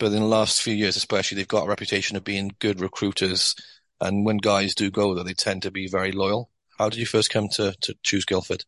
But 0.00 0.06
in 0.06 0.18
the 0.18 0.26
last 0.26 0.60
few 0.60 0.74
years, 0.74 0.96
especially, 0.96 1.36
they've 1.36 1.46
got 1.46 1.66
a 1.66 1.68
reputation 1.68 2.16
of 2.16 2.24
being 2.24 2.56
good 2.58 2.80
recruiters. 2.80 3.54
And 4.00 4.26
when 4.26 4.38
guys 4.38 4.74
do 4.74 4.90
go 4.90 5.14
there, 5.14 5.22
they 5.22 5.34
tend 5.34 5.62
to 5.62 5.70
be 5.70 5.86
very 5.86 6.10
loyal. 6.10 6.50
How 6.78 6.88
did 6.88 6.98
you 6.98 7.06
first 7.06 7.30
come 7.30 7.48
to, 7.50 7.74
to 7.80 7.94
choose 8.02 8.24
Guildford? 8.24 8.64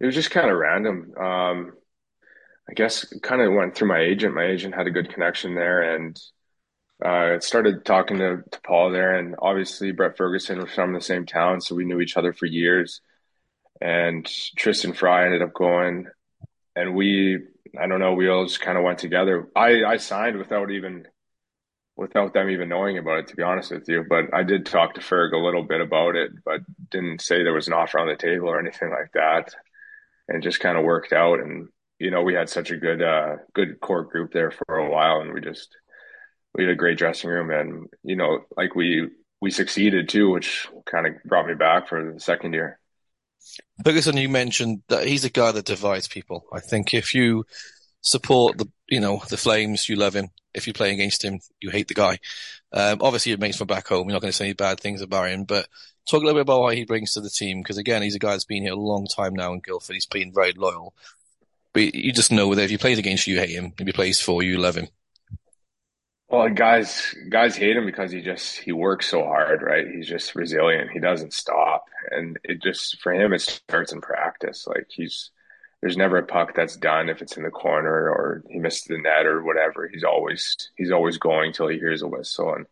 It 0.00 0.06
was 0.06 0.16
just 0.16 0.32
kind 0.32 0.50
of 0.50 0.56
random. 0.56 1.14
Um, 1.16 1.74
I 2.68 2.72
guess 2.74 3.06
kind 3.22 3.40
of 3.40 3.52
went 3.52 3.76
through 3.76 3.88
my 3.88 4.00
agent. 4.00 4.34
My 4.34 4.46
agent 4.46 4.74
had 4.74 4.88
a 4.88 4.90
good 4.90 5.14
connection 5.14 5.54
there, 5.54 5.94
and 5.94 6.20
uh, 7.04 7.38
started 7.38 7.84
talking 7.84 8.18
to, 8.18 8.42
to 8.50 8.60
Paul 8.66 8.90
there. 8.90 9.14
And 9.14 9.36
obviously, 9.38 9.92
Brett 9.92 10.16
Ferguson 10.16 10.58
was 10.58 10.72
from 10.72 10.92
the 10.92 11.00
same 11.00 11.24
town, 11.24 11.60
so 11.60 11.76
we 11.76 11.84
knew 11.84 12.00
each 12.00 12.16
other 12.16 12.32
for 12.32 12.46
years. 12.46 13.00
And 13.84 14.26
Tristan 14.56 14.94
Fry 14.94 15.26
ended 15.26 15.42
up 15.42 15.52
going, 15.52 16.06
and 16.74 16.94
we, 16.94 17.38
I 17.78 17.86
don't 17.86 18.00
know, 18.00 18.14
we 18.14 18.28
all 18.28 18.46
just 18.46 18.60
kind 18.60 18.78
of 18.78 18.84
went 18.84 18.98
together. 18.98 19.48
I, 19.54 19.84
I 19.84 19.96
signed 19.98 20.38
without 20.38 20.70
even, 20.70 21.06
without 21.94 22.32
them 22.32 22.48
even 22.48 22.70
knowing 22.70 22.96
about 22.96 23.18
it, 23.18 23.26
to 23.28 23.36
be 23.36 23.42
honest 23.42 23.70
with 23.70 23.86
you. 23.88 24.04
But 24.08 24.32
I 24.32 24.42
did 24.42 24.64
talk 24.64 24.94
to 24.94 25.02
Ferg 25.02 25.32
a 25.32 25.44
little 25.44 25.64
bit 25.64 25.82
about 25.82 26.16
it, 26.16 26.32
but 26.44 26.60
didn't 26.90 27.20
say 27.20 27.42
there 27.42 27.52
was 27.52 27.68
an 27.68 27.74
offer 27.74 27.98
on 27.98 28.08
the 28.08 28.16
table 28.16 28.48
or 28.48 28.58
anything 28.58 28.90
like 28.90 29.12
that. 29.12 29.54
And 30.28 30.42
just 30.42 30.60
kind 30.60 30.78
of 30.78 30.84
worked 30.84 31.12
out 31.12 31.40
and 31.40 31.68
you 31.98 32.10
know, 32.10 32.22
we 32.22 32.34
had 32.34 32.48
such 32.48 32.70
a 32.70 32.76
good, 32.76 33.02
uh, 33.02 33.36
good 33.54 33.80
core 33.80 34.04
group 34.04 34.32
there 34.32 34.50
for 34.50 34.76
a 34.76 34.90
while, 34.90 35.20
and 35.20 35.32
we 35.32 35.40
just 35.40 35.76
we 36.54 36.64
had 36.64 36.72
a 36.72 36.76
great 36.76 36.98
dressing 36.98 37.30
room, 37.30 37.50
and 37.50 37.86
you 38.02 38.16
know, 38.16 38.40
like 38.56 38.74
we 38.74 39.08
we 39.40 39.50
succeeded 39.50 40.08
too, 40.08 40.30
which 40.30 40.68
kind 40.86 41.06
of 41.06 41.14
brought 41.24 41.46
me 41.46 41.54
back 41.54 41.88
for 41.88 42.12
the 42.12 42.20
second 42.20 42.52
year. 42.52 42.78
Ferguson, 43.84 44.16
you 44.16 44.28
mentioned 44.28 44.82
that 44.88 45.06
he's 45.06 45.24
a 45.24 45.30
guy 45.30 45.52
that 45.52 45.66
divides 45.66 46.08
people. 46.08 46.46
I 46.52 46.60
think 46.60 46.94
if 46.94 47.14
you 47.14 47.44
support 48.00 48.58
the, 48.58 48.68
you 48.88 49.00
know, 49.00 49.22
the 49.28 49.36
Flames, 49.36 49.88
you 49.88 49.96
love 49.96 50.14
him. 50.14 50.28
If 50.52 50.66
you 50.66 50.72
play 50.72 50.92
against 50.92 51.24
him, 51.24 51.40
you 51.60 51.70
hate 51.70 51.88
the 51.88 51.94
guy. 51.94 52.18
Um, 52.72 52.98
obviously, 53.00 53.32
it 53.32 53.40
makes 53.40 53.56
from 53.56 53.66
back 53.66 53.88
home. 53.88 54.08
You're 54.08 54.14
not 54.14 54.22
going 54.22 54.30
to 54.30 54.36
say 54.36 54.44
any 54.46 54.54
bad 54.54 54.78
things 54.78 55.00
about 55.00 55.30
him, 55.30 55.44
but 55.44 55.66
talk 56.08 56.22
a 56.22 56.24
little 56.24 56.38
bit 56.38 56.42
about 56.42 56.60
what 56.60 56.76
he 56.76 56.84
brings 56.84 57.12
to 57.12 57.20
the 57.20 57.30
team. 57.30 57.60
Because 57.60 57.78
again, 57.78 58.02
he's 58.02 58.14
a 58.14 58.20
guy 58.20 58.30
that's 58.30 58.44
been 58.44 58.62
here 58.62 58.72
a 58.72 58.76
long 58.76 59.06
time 59.06 59.34
now 59.34 59.52
in 59.52 59.60
Guildford. 59.60 59.94
He's 59.94 60.06
been 60.06 60.32
very 60.32 60.52
loyal. 60.52 60.94
But 61.72 61.94
you 61.94 62.12
just 62.12 62.30
know 62.30 62.54
that 62.54 62.62
if 62.62 62.70
he 62.70 62.78
plays 62.78 62.98
against 62.98 63.26
you, 63.26 63.34
you 63.34 63.40
hate 63.40 63.50
him. 63.50 63.72
If 63.78 63.86
he 63.86 63.92
plays 63.92 64.20
for 64.20 64.42
you, 64.42 64.52
you 64.52 64.58
love 64.58 64.76
him. 64.76 64.88
Well, 66.28 66.48
guys, 66.48 67.14
guys 67.28 67.56
hate 67.56 67.76
him 67.76 67.86
because 67.86 68.10
he 68.10 68.22
just 68.22 68.58
he 68.58 68.72
works 68.72 69.08
so 69.08 69.22
hard, 69.24 69.62
right? 69.62 69.86
He's 69.86 70.08
just 70.08 70.34
resilient. 70.34 70.90
He 70.90 70.98
doesn't 70.98 71.32
stop, 71.32 71.84
and 72.10 72.38
it 72.44 72.62
just 72.62 73.00
for 73.02 73.12
him 73.12 73.32
it 73.32 73.40
starts 73.40 73.92
in 73.92 74.00
practice. 74.00 74.66
Like 74.66 74.86
he's 74.88 75.30
there's 75.80 75.96
never 75.98 76.16
a 76.16 76.26
puck 76.26 76.54
that's 76.54 76.76
done 76.76 77.10
if 77.10 77.20
it's 77.20 77.36
in 77.36 77.42
the 77.42 77.50
corner 77.50 78.08
or 78.08 78.42
he 78.48 78.58
missed 78.58 78.88
the 78.88 78.96
net 78.98 79.26
or 79.26 79.42
whatever. 79.44 79.86
He's 79.86 80.02
always 80.02 80.56
he's 80.76 80.90
always 80.90 81.18
going 81.18 81.52
till 81.52 81.68
he 81.68 81.78
hears 81.78 82.02
a 82.02 82.08
whistle, 82.08 82.54
and 82.54 82.66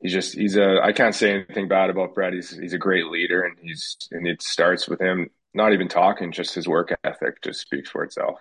he's 0.00 0.12
just 0.12 0.34
he's 0.34 0.56
a 0.56 0.80
I 0.82 0.92
can't 0.92 1.14
say 1.14 1.32
anything 1.32 1.68
bad 1.68 1.90
about 1.90 2.14
Brett. 2.14 2.32
He's 2.32 2.56
he's 2.56 2.72
a 2.72 2.78
great 2.78 3.06
leader, 3.06 3.42
and 3.42 3.56
he's 3.60 3.96
and 4.10 4.26
it 4.26 4.42
starts 4.42 4.88
with 4.88 5.00
him 5.00 5.28
not 5.52 5.74
even 5.74 5.88
talking, 5.88 6.32
just 6.32 6.54
his 6.54 6.66
work 6.66 6.96
ethic 7.04 7.42
just 7.42 7.60
speaks 7.60 7.90
for 7.90 8.04
itself. 8.04 8.38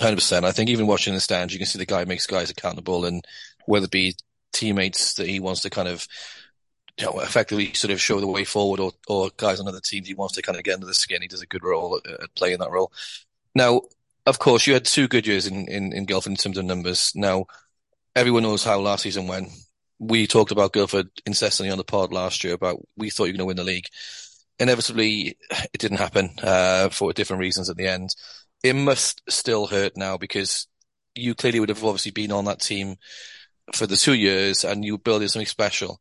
Hundred 0.00 0.16
percent. 0.16 0.44
I 0.44 0.52
think 0.52 0.68
even 0.68 0.86
watching 0.86 1.14
the 1.14 1.20
stands, 1.20 1.52
you 1.52 1.58
can 1.58 1.66
see 1.66 1.78
the 1.78 1.86
guy 1.86 2.04
makes 2.04 2.26
guys 2.26 2.50
accountable, 2.50 3.06
and 3.06 3.24
whether 3.66 3.84
it 3.84 3.90
be 3.90 4.14
teammates 4.52 5.14
that 5.14 5.28
he 5.28 5.40
wants 5.40 5.60
to 5.62 5.70
kind 5.70 5.88
of, 5.88 6.06
you 6.98 7.06
know, 7.06 7.20
effectively 7.20 7.72
sort 7.74 7.92
of 7.92 8.00
show 8.00 8.20
the 8.20 8.26
way 8.26 8.44
forward, 8.44 8.80
or 8.80 8.92
or 9.08 9.30
guys 9.36 9.60
on 9.60 9.68
other 9.68 9.80
teams 9.80 10.08
he 10.08 10.14
wants 10.14 10.34
to 10.34 10.42
kind 10.42 10.58
of 10.58 10.64
get 10.64 10.74
under 10.74 10.86
the 10.86 10.94
skin. 10.94 11.22
He 11.22 11.28
does 11.28 11.42
a 11.42 11.46
good 11.46 11.64
role 11.64 12.00
at, 12.04 12.20
at 12.22 12.34
playing 12.34 12.58
that 12.58 12.70
role. 12.70 12.92
Now, 13.54 13.82
of 14.24 14.38
course, 14.38 14.66
you 14.66 14.74
had 14.74 14.84
two 14.84 15.08
good 15.08 15.26
years 15.26 15.46
in 15.46 15.68
in, 15.68 15.92
in 15.92 16.04
Guildford 16.06 16.32
in 16.32 16.36
terms 16.36 16.58
of 16.58 16.64
numbers. 16.64 17.12
Now, 17.14 17.46
everyone 18.14 18.42
knows 18.42 18.64
how 18.64 18.80
last 18.80 19.02
season 19.02 19.26
went. 19.26 19.48
We 19.98 20.26
talked 20.26 20.50
about 20.52 20.72
Guildford 20.72 21.08
incessantly 21.24 21.70
on 21.70 21.78
the 21.78 21.84
pod 21.84 22.12
last 22.12 22.44
year 22.44 22.54
about 22.54 22.80
we 22.96 23.10
thought 23.10 23.24
you 23.24 23.32
were 23.32 23.38
going 23.38 23.46
to 23.46 23.46
win 23.46 23.56
the 23.56 23.64
league 23.64 23.86
inevitably 24.58 25.36
it 25.50 25.78
didn't 25.78 25.98
happen 25.98 26.30
uh, 26.42 26.88
for 26.88 27.12
different 27.12 27.40
reasons 27.40 27.70
at 27.70 27.76
the 27.76 27.86
end. 27.86 28.14
It 28.62 28.74
must 28.74 29.22
still 29.28 29.66
hurt 29.66 29.96
now 29.96 30.16
because 30.16 30.66
you 31.14 31.34
clearly 31.34 31.60
would 31.60 31.68
have 31.68 31.84
obviously 31.84 32.12
been 32.12 32.32
on 32.32 32.46
that 32.46 32.60
team 32.60 32.96
for 33.74 33.86
the 33.86 33.96
two 33.96 34.14
years 34.14 34.64
and 34.64 34.84
you 34.84 34.98
building 34.98 35.28
something 35.28 35.46
special. 35.46 36.00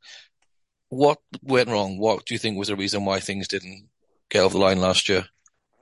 What 0.90 1.18
went 1.42 1.70
wrong? 1.70 1.98
What 1.98 2.26
do 2.26 2.34
you 2.34 2.40
think 2.40 2.58
was 2.58 2.68
the 2.68 2.76
reason 2.76 3.06
why 3.06 3.20
things 3.20 3.48
didn't 3.48 3.90
get 4.30 4.44
off 4.44 4.52
the 4.52 4.60
line 4.60 4.80
last 4.80 5.10
year? 5.10 5.26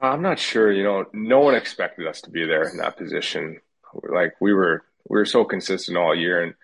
I'm 0.01 0.21
not 0.21 0.39
sure. 0.39 0.71
You 0.71 0.83
know, 0.83 1.05
no 1.13 1.39
one 1.39 1.55
expected 1.55 2.07
us 2.07 2.21
to 2.21 2.29
be 2.29 2.45
there 2.45 2.67
in 2.67 2.77
that 2.77 2.97
position. 2.97 3.59
Like 3.93 4.35
we 4.41 4.53
were, 4.53 4.83
we 5.07 5.17
were 5.17 5.25
so 5.25 5.45
consistent 5.45 5.97
all 5.97 6.15
year, 6.15 6.43
and 6.43 6.55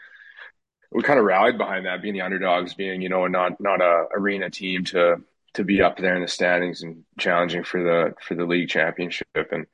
we 0.91 1.03
kind 1.03 1.19
of 1.19 1.25
rallied 1.25 1.57
behind 1.57 1.85
that, 1.85 2.01
being 2.01 2.15
the 2.15 2.21
underdogs, 2.21 2.73
being 2.73 3.01
you 3.01 3.09
know 3.09 3.27
not 3.27 3.59
not 3.61 3.81
a 3.81 4.07
arena 4.13 4.49
team 4.49 4.83
to 4.85 5.17
to 5.53 5.63
be 5.63 5.81
up 5.81 5.97
there 5.97 6.15
in 6.15 6.21
the 6.21 6.27
standings 6.27 6.81
and 6.81 7.03
challenging 7.17 7.63
for 7.63 7.81
the 7.81 8.15
for 8.21 8.35
the 8.35 8.45
league 8.45 8.69
championship. 8.69 9.25
And 9.35 9.67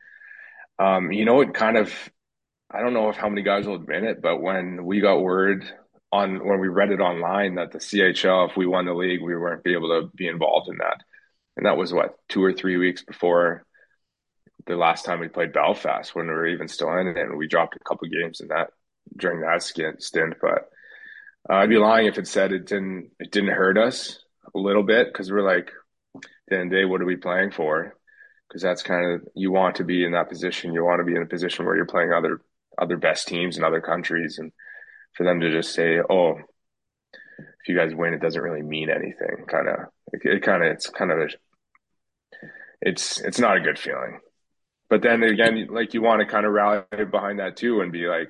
um, 0.77 1.11
you 1.11 1.25
know, 1.25 1.41
it 1.41 1.53
kind 1.53 1.77
of 1.77 1.93
I 2.71 2.81
don't 2.81 2.93
know 2.93 3.09
if 3.09 3.15
how 3.15 3.29
many 3.29 3.43
guys 3.43 3.67
will 3.67 3.75
admit 3.75 4.03
it, 4.03 4.21
but 4.21 4.41
when 4.41 4.85
we 4.85 4.99
got 4.99 5.21
word 5.21 5.65
on 6.11 6.45
when 6.45 6.59
we 6.59 6.67
read 6.67 6.91
it 6.91 6.99
online 6.99 7.55
that 7.55 7.71
the 7.71 7.79
CHL, 7.79 8.49
if 8.49 8.57
we 8.57 8.65
won 8.65 8.85
the 8.85 8.93
league, 8.93 9.21
we 9.21 9.35
weren't 9.35 9.63
be 9.63 9.73
able 9.73 9.89
to 9.89 10.09
be 10.15 10.27
involved 10.27 10.69
in 10.69 10.77
that. 10.77 10.97
And 11.57 11.65
that 11.65 11.77
was 11.77 11.93
what 11.93 12.15
two 12.29 12.43
or 12.43 12.53
three 12.53 12.77
weeks 12.77 13.03
before 13.03 13.65
the 14.65 14.75
last 14.75 15.05
time 15.05 15.19
we 15.19 15.27
played 15.27 15.53
Belfast 15.53 16.15
when 16.15 16.27
we 16.27 16.33
were 16.33 16.47
even 16.47 16.67
still 16.67 16.91
in 16.97 17.07
it, 17.07 17.17
and 17.17 17.37
we 17.37 17.47
dropped 17.47 17.75
a 17.75 17.79
couple 17.87 18.07
games 18.07 18.41
in 18.41 18.47
that 18.47 18.71
during 19.15 19.41
that 19.41 19.61
stint. 19.61 20.35
But 20.41 20.69
uh, 21.49 21.57
I'd 21.57 21.69
be 21.69 21.77
lying 21.77 22.07
if 22.07 22.17
it 22.17 22.27
said 22.27 22.51
it 22.51 22.65
didn't 22.65 23.11
it 23.19 23.31
didn't 23.31 23.53
hurt 23.53 23.77
us 23.77 24.19
a 24.53 24.59
little 24.59 24.83
bit 24.83 25.07
because 25.07 25.31
we're 25.31 25.47
like, 25.47 25.71
then 26.47 26.69
day, 26.69 26.85
what 26.85 27.01
are 27.01 27.05
we 27.05 27.15
playing 27.15 27.51
for? 27.51 27.95
Because 28.47 28.61
that's 28.61 28.83
kind 28.83 29.11
of 29.11 29.27
you 29.35 29.51
want 29.51 29.75
to 29.75 29.83
be 29.83 30.03
in 30.03 30.13
that 30.13 30.29
position. 30.29 30.73
You 30.73 30.83
want 30.83 30.99
to 30.99 31.05
be 31.05 31.15
in 31.15 31.21
a 31.21 31.27
position 31.27 31.65
where 31.65 31.75
you're 31.75 31.85
playing 31.85 32.11
other 32.11 32.41
other 32.77 32.97
best 32.97 33.27
teams 33.27 33.57
in 33.57 33.63
other 33.63 33.81
countries, 33.81 34.37
and 34.39 34.51
for 35.13 35.23
them 35.23 35.39
to 35.39 35.51
just 35.51 35.73
say, 35.73 35.99
"Oh, 36.09 36.37
if 37.39 37.67
you 37.67 37.75
guys 37.75 37.95
win, 37.95 38.13
it 38.13 38.21
doesn't 38.21 38.41
really 38.41 38.61
mean 38.61 38.89
anything." 38.89 39.45
Kind 39.47 39.67
of, 39.67 39.79
it, 40.13 40.21
it 40.23 40.43
kind 40.43 40.63
of, 40.63 40.71
it's 40.71 40.89
kind 40.89 41.11
of, 41.11 41.19
a, 41.19 41.27
it's 42.81 43.19
it's 43.21 43.39
not 43.39 43.57
a 43.57 43.61
good 43.61 43.79
feeling. 43.79 44.19
But 44.89 45.01
then 45.01 45.23
again, 45.23 45.67
like 45.71 45.93
you 45.93 46.01
want 46.01 46.21
to 46.21 46.27
kind 46.27 46.45
of 46.45 46.51
rally 46.51 46.83
behind 47.09 47.39
that 47.39 47.57
too, 47.57 47.81
and 47.81 47.91
be 47.91 48.07
like, 48.07 48.29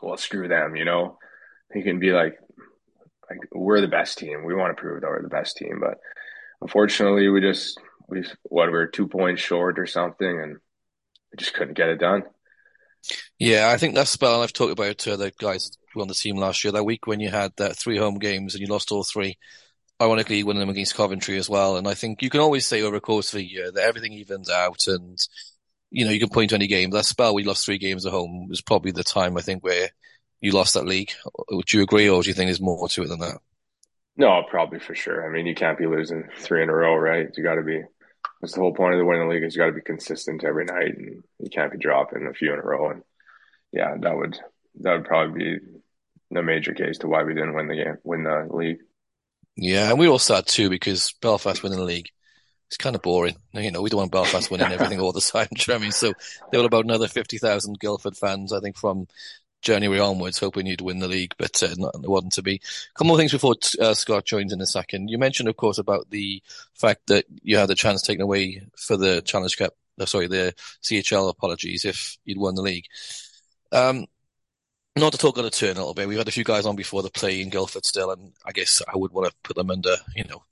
"Well, 0.00 0.16
screw 0.16 0.48
them," 0.48 0.76
you 0.76 0.84
know. 0.84 1.18
You 1.74 1.82
can 1.82 1.98
be 1.98 2.12
like, 2.12 2.38
like 3.28 3.40
we're 3.52 3.80
the 3.80 3.88
best 3.88 4.18
team. 4.18 4.44
We 4.44 4.54
want 4.54 4.74
to 4.74 4.80
prove 4.80 5.00
that 5.00 5.08
we're 5.08 5.22
the 5.22 5.28
best 5.28 5.56
team, 5.56 5.80
but 5.80 5.98
unfortunately, 6.60 7.28
we 7.28 7.40
just 7.40 7.78
we 8.08 8.24
what 8.44 8.66
we 8.66 8.72
we're 8.72 8.86
two 8.86 9.08
points 9.08 9.42
short 9.42 9.78
or 9.78 9.86
something, 9.86 10.40
and 10.40 10.54
we 10.54 11.36
just 11.36 11.54
couldn't 11.54 11.76
get 11.76 11.90
it 11.90 11.98
done. 11.98 12.22
Yeah, 13.38 13.70
I 13.72 13.78
think 13.78 13.94
that's 13.94 14.10
spell 14.10 14.42
I've 14.42 14.52
talked 14.52 14.72
about 14.72 14.98
to 14.98 15.16
the 15.16 15.32
guys 15.38 15.76
who 15.92 16.00
on 16.00 16.08
the 16.08 16.14
team 16.14 16.36
last 16.36 16.64
year. 16.64 16.72
That 16.72 16.84
week 16.84 17.06
when 17.06 17.20
you 17.20 17.30
had 17.30 17.52
that 17.56 17.76
three 17.76 17.98
home 17.98 18.18
games 18.18 18.54
and 18.54 18.60
you 18.60 18.66
lost 18.66 18.92
all 18.92 19.04
three, 19.04 19.38
ironically 20.00 20.42
winning 20.42 20.60
them 20.60 20.70
against 20.70 20.94
Coventry 20.94 21.38
as 21.38 21.48
well. 21.48 21.76
And 21.76 21.88
I 21.88 21.94
think 21.94 22.22
you 22.22 22.30
can 22.30 22.40
always 22.40 22.66
say 22.66 22.82
over 22.82 22.96
the 22.96 23.00
course 23.00 23.32
of 23.32 23.40
a 23.40 23.48
year 23.48 23.70
that 23.72 23.84
everything 23.84 24.12
evens 24.12 24.50
out 24.50 24.86
and 24.86 25.18
you 25.90 26.04
know, 26.04 26.10
you 26.10 26.20
can 26.20 26.28
point 26.28 26.50
to 26.50 26.56
any 26.56 26.66
game. 26.66 26.90
That 26.90 27.04
spell 27.04 27.34
we 27.34 27.44
lost 27.44 27.64
three 27.64 27.78
games 27.78 28.04
at 28.04 28.12
home 28.12 28.48
was 28.48 28.60
probably 28.60 28.92
the 28.92 29.04
time 29.04 29.36
I 29.36 29.40
think 29.40 29.64
where 29.64 29.88
you 30.40 30.52
lost 30.52 30.74
that 30.74 30.86
league. 30.86 31.12
Would 31.50 31.72
you 31.72 31.82
agree, 31.82 32.08
or 32.08 32.22
do 32.22 32.28
you 32.28 32.34
think 32.34 32.48
there's 32.48 32.60
more 32.60 32.88
to 32.88 33.02
it 33.02 33.08
than 33.08 33.20
that? 33.20 33.38
No, 34.16 34.42
probably 34.48 34.80
for 34.80 34.94
sure. 34.94 35.26
I 35.26 35.32
mean, 35.32 35.46
you 35.46 35.54
can't 35.54 35.78
be 35.78 35.86
losing 35.86 36.28
three 36.38 36.62
in 36.62 36.68
a 36.68 36.74
row, 36.74 36.94
right? 36.94 37.28
You 37.36 37.42
got 37.42 37.54
to 37.54 37.62
be. 37.62 37.82
That's 38.40 38.54
the 38.54 38.60
whole 38.60 38.74
point 38.74 38.94
of 38.94 38.98
the 38.98 39.04
winning 39.04 39.28
league 39.28 39.42
is 39.42 39.54
you 39.54 39.62
got 39.62 39.66
to 39.66 39.72
be 39.72 39.80
consistent 39.80 40.44
every 40.44 40.64
night, 40.64 40.96
and 40.96 41.22
you 41.40 41.50
can't 41.50 41.72
be 41.72 41.78
dropping 41.78 42.26
a 42.26 42.34
few 42.34 42.52
in 42.52 42.58
a 42.58 42.62
row. 42.62 42.90
And 42.90 43.02
yeah, 43.72 43.96
that 43.98 44.16
would 44.16 44.38
that 44.80 44.92
would 44.92 45.04
probably 45.04 45.56
be 45.56 45.58
the 46.30 46.42
major 46.42 46.72
case 46.72 46.98
to 46.98 47.08
why 47.08 47.24
we 47.24 47.34
didn't 47.34 47.54
win 47.54 47.68
the 47.68 47.76
game, 47.76 47.98
win 48.04 48.24
the 48.24 48.46
league. 48.50 48.78
Yeah, 49.56 49.90
and 49.90 49.98
we 49.98 50.08
all 50.08 50.20
sad 50.20 50.46
too 50.46 50.70
because 50.70 51.14
Belfast 51.20 51.62
winning 51.62 51.78
the 51.78 51.84
league 51.84 52.10
it's 52.68 52.76
kind 52.76 52.94
of 52.94 53.02
boring. 53.02 53.36
You 53.54 53.70
know, 53.70 53.80
we 53.80 53.88
don't 53.88 53.98
want 53.98 54.12
Belfast 54.12 54.50
winning 54.50 54.70
everything 54.70 55.00
all 55.00 55.12
the 55.12 55.22
time. 55.22 55.48
You 55.56 55.64
know 55.68 55.76
I 55.76 55.78
mean? 55.78 55.92
So 55.92 56.12
there 56.50 56.60
were 56.60 56.66
about 56.66 56.84
another 56.84 57.08
50,000 57.08 57.80
Guildford 57.80 58.16
fans, 58.16 58.52
I 58.52 58.60
think, 58.60 58.76
from 58.76 59.08
January 59.68 60.00
onwards, 60.00 60.38
hoping 60.38 60.66
you'd 60.66 60.80
win 60.80 60.98
the 60.98 61.08
league, 61.08 61.34
but 61.36 61.62
uh, 61.62 61.74
not, 61.76 61.94
it 61.94 62.08
wasn't 62.08 62.32
to 62.32 62.42
be. 62.42 62.54
A 62.54 62.94
couple 62.94 63.08
more 63.08 63.18
things 63.18 63.32
before 63.32 63.54
uh, 63.78 63.92
Scott 63.92 64.24
joins 64.24 64.50
in 64.50 64.62
a 64.62 64.66
second. 64.66 65.10
You 65.10 65.18
mentioned, 65.18 65.46
of 65.46 65.58
course, 65.58 65.76
about 65.76 66.08
the 66.08 66.42
fact 66.72 67.08
that 67.08 67.26
you 67.42 67.58
had 67.58 67.68
the 67.68 67.74
chance 67.74 68.00
taken 68.00 68.22
away 68.22 68.62
for 68.76 68.96
the 68.96 69.20
Challenge 69.20 69.58
Cup, 69.58 69.74
uh, 70.00 70.06
sorry, 70.06 70.26
the 70.26 70.54
CHL 70.82 71.28
apologies, 71.28 71.84
if 71.84 72.16
you'd 72.24 72.38
won 72.38 72.54
the 72.54 72.62
league. 72.62 72.86
Um, 73.70 74.06
not 74.96 75.12
to 75.12 75.18
talk 75.18 75.36
on 75.36 75.44
a 75.44 75.50
turn 75.50 75.76
a 75.76 75.80
little 75.80 75.92
bit, 75.92 76.08
we've 76.08 76.16
had 76.16 76.28
a 76.28 76.32
few 76.32 76.44
guys 76.44 76.64
on 76.64 76.74
before 76.74 77.02
the 77.02 77.10
play 77.10 77.42
in 77.42 77.50
Guildford 77.50 77.84
still, 77.84 78.10
and 78.10 78.32
I 78.46 78.52
guess 78.52 78.80
I 78.88 78.96
would 78.96 79.12
want 79.12 79.28
to 79.28 79.36
put 79.42 79.54
them 79.54 79.70
under, 79.70 79.96
you 80.16 80.24
know, 80.24 80.44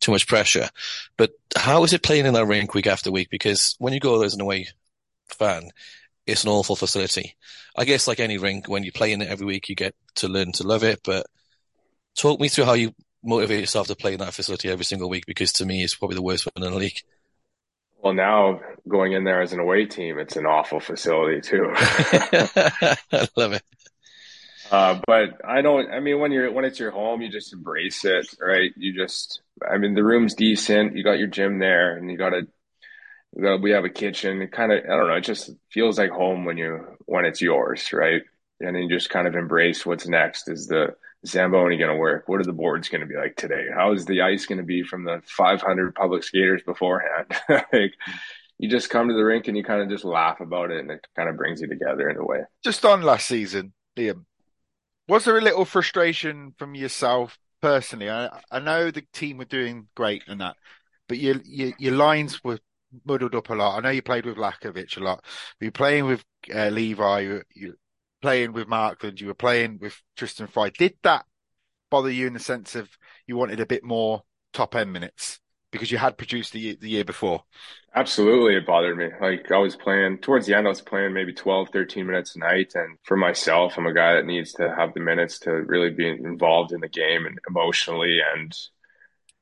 too 0.00 0.10
much 0.10 0.26
pressure. 0.26 0.68
But 1.16 1.30
how 1.56 1.84
is 1.84 1.92
it 1.92 2.02
playing 2.02 2.26
in 2.26 2.34
that 2.34 2.46
rink 2.46 2.74
week 2.74 2.88
after 2.88 3.12
week? 3.12 3.30
Because 3.30 3.76
when 3.78 3.92
you 3.92 4.00
go 4.00 4.18
there 4.18 4.26
as 4.26 4.34
an 4.34 4.40
away 4.40 4.66
fan, 5.28 5.70
it's 6.26 6.44
an 6.44 6.50
awful 6.50 6.76
facility. 6.76 7.36
I 7.76 7.84
guess 7.84 8.08
like 8.08 8.20
any 8.20 8.38
rink, 8.38 8.68
when 8.68 8.84
you 8.84 8.92
play 8.92 9.12
in 9.12 9.22
it 9.22 9.28
every 9.28 9.46
week, 9.46 9.68
you 9.68 9.74
get 9.74 9.94
to 10.16 10.28
learn 10.28 10.52
to 10.52 10.66
love 10.66 10.84
it. 10.84 11.00
But 11.04 11.26
talk 12.16 12.40
me 12.40 12.48
through 12.48 12.64
how 12.64 12.74
you 12.74 12.94
motivate 13.22 13.60
yourself 13.60 13.86
to 13.88 13.96
play 13.96 14.14
in 14.14 14.20
that 14.20 14.34
facility 14.34 14.68
every 14.70 14.84
single 14.84 15.08
week, 15.08 15.24
because 15.26 15.52
to 15.54 15.66
me, 15.66 15.82
it's 15.82 15.94
probably 15.94 16.16
the 16.16 16.22
worst 16.22 16.46
one 16.46 16.64
in 16.64 16.72
the 16.72 16.78
league. 16.78 17.00
Well, 18.02 18.14
now 18.14 18.60
going 18.86 19.12
in 19.12 19.24
there 19.24 19.40
as 19.40 19.52
an 19.52 19.60
away 19.60 19.86
team, 19.86 20.18
it's 20.18 20.36
an 20.36 20.44
awful 20.44 20.80
facility 20.80 21.40
too. 21.40 21.72
I 21.74 23.28
love 23.36 23.54
it. 23.54 23.62
Uh, 24.70 25.00
but 25.06 25.40
I 25.46 25.62
don't. 25.62 25.90
I 25.90 26.00
mean, 26.00 26.20
when 26.20 26.32
you're 26.32 26.50
when 26.52 26.64
it's 26.64 26.78
your 26.78 26.90
home, 26.90 27.22
you 27.22 27.30
just 27.30 27.52
embrace 27.52 28.04
it, 28.04 28.26
right? 28.40 28.72
You 28.76 28.94
just. 28.94 29.40
I 29.70 29.78
mean, 29.78 29.94
the 29.94 30.04
room's 30.04 30.34
decent. 30.34 30.96
You 30.96 31.04
got 31.04 31.18
your 31.18 31.28
gym 31.28 31.58
there, 31.58 31.96
and 31.96 32.10
you 32.10 32.16
got 32.16 32.34
a 32.34 32.46
we 33.34 33.72
have 33.72 33.84
a 33.84 33.90
kitchen. 33.90 34.42
It 34.42 34.52
kind 34.52 34.72
of, 34.72 34.84
I 34.84 34.96
don't 34.96 35.08
know, 35.08 35.14
it 35.14 35.22
just 35.24 35.50
feels 35.70 35.98
like 35.98 36.10
home 36.10 36.44
when 36.44 36.56
you 36.56 36.96
when 37.06 37.24
it's 37.24 37.40
yours, 37.40 37.92
right? 37.92 38.22
And 38.60 38.74
then 38.74 38.84
you 38.84 38.88
just 38.88 39.10
kind 39.10 39.26
of 39.26 39.34
embrace 39.34 39.84
what's 39.84 40.06
next. 40.06 40.48
Is 40.48 40.68
the 40.68 40.94
Zamboni 41.26 41.76
going 41.76 41.90
to 41.90 41.96
work? 41.96 42.28
What 42.28 42.40
are 42.40 42.44
the 42.44 42.52
boards 42.52 42.88
going 42.88 43.00
to 43.00 43.06
be 43.06 43.16
like 43.16 43.36
today? 43.36 43.66
How 43.74 43.92
is 43.92 44.04
the 44.04 44.22
ice 44.22 44.46
going 44.46 44.58
to 44.58 44.64
be 44.64 44.82
from 44.82 45.04
the 45.04 45.22
500 45.26 45.94
public 45.94 46.22
skaters 46.22 46.62
beforehand? 46.62 47.26
like, 47.48 47.94
you 48.58 48.68
just 48.68 48.90
come 48.90 49.08
to 49.08 49.14
the 49.14 49.24
rink 49.24 49.48
and 49.48 49.56
you 49.56 49.64
kind 49.64 49.82
of 49.82 49.88
just 49.88 50.04
laugh 50.04 50.40
about 50.40 50.70
it, 50.70 50.80
and 50.80 50.90
it 50.90 51.04
kind 51.16 51.28
of 51.28 51.36
brings 51.36 51.60
you 51.60 51.66
together 51.66 52.08
in 52.08 52.16
a 52.16 52.24
way. 52.24 52.40
Just 52.62 52.84
on 52.84 53.02
last 53.02 53.26
season, 53.26 53.72
Liam, 53.96 54.24
was 55.08 55.24
there 55.24 55.36
a 55.36 55.42
little 55.42 55.64
frustration 55.64 56.54
from 56.56 56.74
yourself 56.74 57.36
personally? 57.60 58.08
I, 58.08 58.28
I 58.50 58.60
know 58.60 58.90
the 58.90 59.04
team 59.12 59.38
were 59.38 59.44
doing 59.44 59.88
great 59.96 60.22
and 60.28 60.40
that, 60.40 60.56
but 61.08 61.18
your, 61.18 61.36
your 61.44 61.72
your 61.78 61.92
lines 61.94 62.44
were 62.44 62.60
muddled 63.04 63.34
up 63.34 63.50
a 63.50 63.54
lot. 63.54 63.76
I 63.76 63.80
know 63.80 63.90
you 63.90 64.02
played 64.02 64.26
with 64.26 64.36
Lakovic 64.36 64.96
a 64.96 65.00
lot. 65.00 65.24
You 65.60 65.68
were 65.68 65.72
playing 65.72 66.06
with 66.06 66.24
uh, 66.54 66.68
Levi. 66.68 67.20
You, 67.20 67.42
you 67.54 67.74
playing 68.22 68.52
with 68.52 68.68
Markland. 68.68 69.20
You 69.20 69.28
were 69.28 69.34
playing 69.34 69.78
with 69.80 70.00
Tristan 70.16 70.46
Fry. 70.46 70.70
Did 70.70 70.94
that 71.02 71.24
bother 71.90 72.10
you 72.10 72.26
in 72.26 72.32
the 72.32 72.40
sense 72.40 72.74
of 72.74 72.88
you 73.26 73.36
wanted 73.36 73.60
a 73.60 73.66
bit 73.66 73.84
more 73.84 74.22
top 74.52 74.74
end 74.74 74.92
minutes 74.92 75.40
because 75.70 75.90
you 75.90 75.98
had 75.98 76.16
produced 76.16 76.52
the 76.52 76.76
the 76.76 76.88
year 76.88 77.04
before? 77.04 77.42
Absolutely, 77.94 78.56
it 78.56 78.66
bothered 78.66 78.96
me. 78.96 79.08
Like 79.20 79.50
I 79.52 79.58
was 79.58 79.76
playing 79.76 80.18
towards 80.18 80.46
the 80.46 80.56
end, 80.56 80.66
I 80.66 80.70
was 80.70 80.80
playing 80.80 81.12
maybe 81.12 81.32
12, 81.32 81.68
13 81.72 82.06
minutes 82.06 82.34
a 82.34 82.40
night. 82.40 82.72
And 82.74 82.98
for 83.04 83.16
myself, 83.16 83.76
I'm 83.76 83.86
a 83.86 83.94
guy 83.94 84.14
that 84.14 84.26
needs 84.26 84.52
to 84.54 84.74
have 84.74 84.94
the 84.94 85.00
minutes 85.00 85.38
to 85.40 85.50
really 85.50 85.90
be 85.90 86.08
involved 86.08 86.72
in 86.72 86.80
the 86.80 86.88
game 86.88 87.26
and 87.26 87.38
emotionally 87.48 88.20
and 88.34 88.56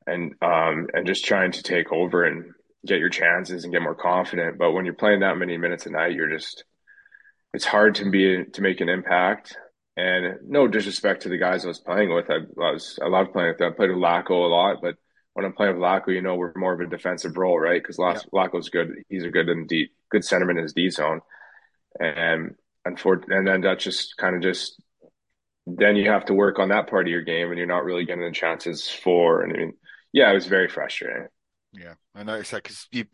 and 0.06 0.34
um 0.42 0.88
and 0.94 1.06
just 1.06 1.24
trying 1.24 1.52
to 1.52 1.62
take 1.62 1.92
over 1.92 2.24
and 2.24 2.52
get 2.86 2.98
your 2.98 3.08
chances 3.08 3.64
and 3.64 3.72
get 3.72 3.82
more 3.82 3.94
confident. 3.94 4.58
But 4.58 4.72
when 4.72 4.84
you're 4.84 4.94
playing 4.94 5.20
that 5.20 5.38
many 5.38 5.56
minutes 5.56 5.86
a 5.86 5.90
night, 5.90 6.14
you're 6.14 6.30
just 6.30 6.64
it's 7.52 7.64
hard 7.64 7.96
to 7.96 8.10
be 8.10 8.44
to 8.44 8.62
make 8.62 8.80
an 8.80 8.88
impact. 8.88 9.56
And 9.94 10.38
no 10.48 10.66
disrespect 10.66 11.22
to 11.22 11.28
the 11.28 11.36
guys 11.36 11.64
I 11.64 11.68
was 11.68 11.78
playing 11.78 12.14
with, 12.14 12.30
I, 12.30 12.36
I 12.36 12.72
was 12.72 12.98
I 13.02 13.08
loved 13.08 13.32
playing 13.32 13.50
with 13.50 13.58
them. 13.58 13.72
I 13.72 13.76
played 13.76 13.90
with 13.90 13.98
Laco 13.98 14.46
a 14.46 14.48
lot, 14.48 14.78
but 14.80 14.96
when 15.34 15.44
I'm 15.44 15.52
playing 15.52 15.74
with 15.74 15.82
Laco, 15.82 16.10
you 16.10 16.22
know 16.22 16.34
we're 16.34 16.52
more 16.56 16.72
of 16.72 16.80
a 16.80 16.86
defensive 16.86 17.36
role, 17.36 17.58
right? 17.58 17.82
Because 17.82 17.98
yeah. 17.98 18.18
Laco's 18.32 18.70
good. 18.70 19.02
He's 19.08 19.24
a 19.24 19.30
good 19.30 19.48
and 19.48 19.68
deep, 19.68 19.92
good 20.10 20.22
centerman 20.22 20.52
in 20.52 20.62
his 20.62 20.72
D 20.72 20.88
zone, 20.88 21.20
and 22.00 22.54
unfortunately, 22.84 23.36
and 23.36 23.46
then 23.46 23.60
that's 23.60 23.84
just 23.84 24.16
kind 24.16 24.34
of 24.34 24.42
just 24.42 24.82
then 25.66 25.96
you 25.96 26.10
have 26.10 26.24
to 26.26 26.34
work 26.34 26.58
on 26.58 26.70
that 26.70 26.88
part 26.88 27.06
of 27.06 27.12
your 27.12 27.22
game, 27.22 27.48
and 27.48 27.58
you're 27.58 27.66
not 27.66 27.84
really 27.84 28.04
getting 28.04 28.24
the 28.24 28.32
chances 28.32 28.88
for. 28.88 29.42
And 29.42 29.52
I 29.52 29.56
mean, 29.58 29.72
yeah, 30.12 30.30
it 30.30 30.34
was 30.34 30.46
very 30.46 30.68
frustrating. 30.68 31.28
Yeah, 31.72 31.94
I 32.14 32.22
noticed 32.22 32.50
that 32.50 32.62
because 32.62 32.86
you 32.90 33.06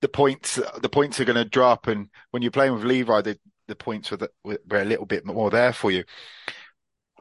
the 0.00 0.08
points 0.08 0.60
the 0.80 0.88
points 0.88 1.20
are 1.20 1.24
going 1.24 1.36
to 1.36 1.44
drop, 1.44 1.86
and 1.86 2.08
when 2.30 2.42
you're 2.42 2.50
playing 2.50 2.74
with 2.74 2.84
Levi, 2.84 3.20
the 3.22 3.38
the 3.66 3.76
points 3.76 4.10
were, 4.10 4.16
the, 4.16 4.30
were 4.44 4.80
a 4.80 4.84
little 4.84 5.04
bit 5.04 5.26
more 5.26 5.50
there 5.50 5.72
for 5.72 5.90
you. 5.90 6.04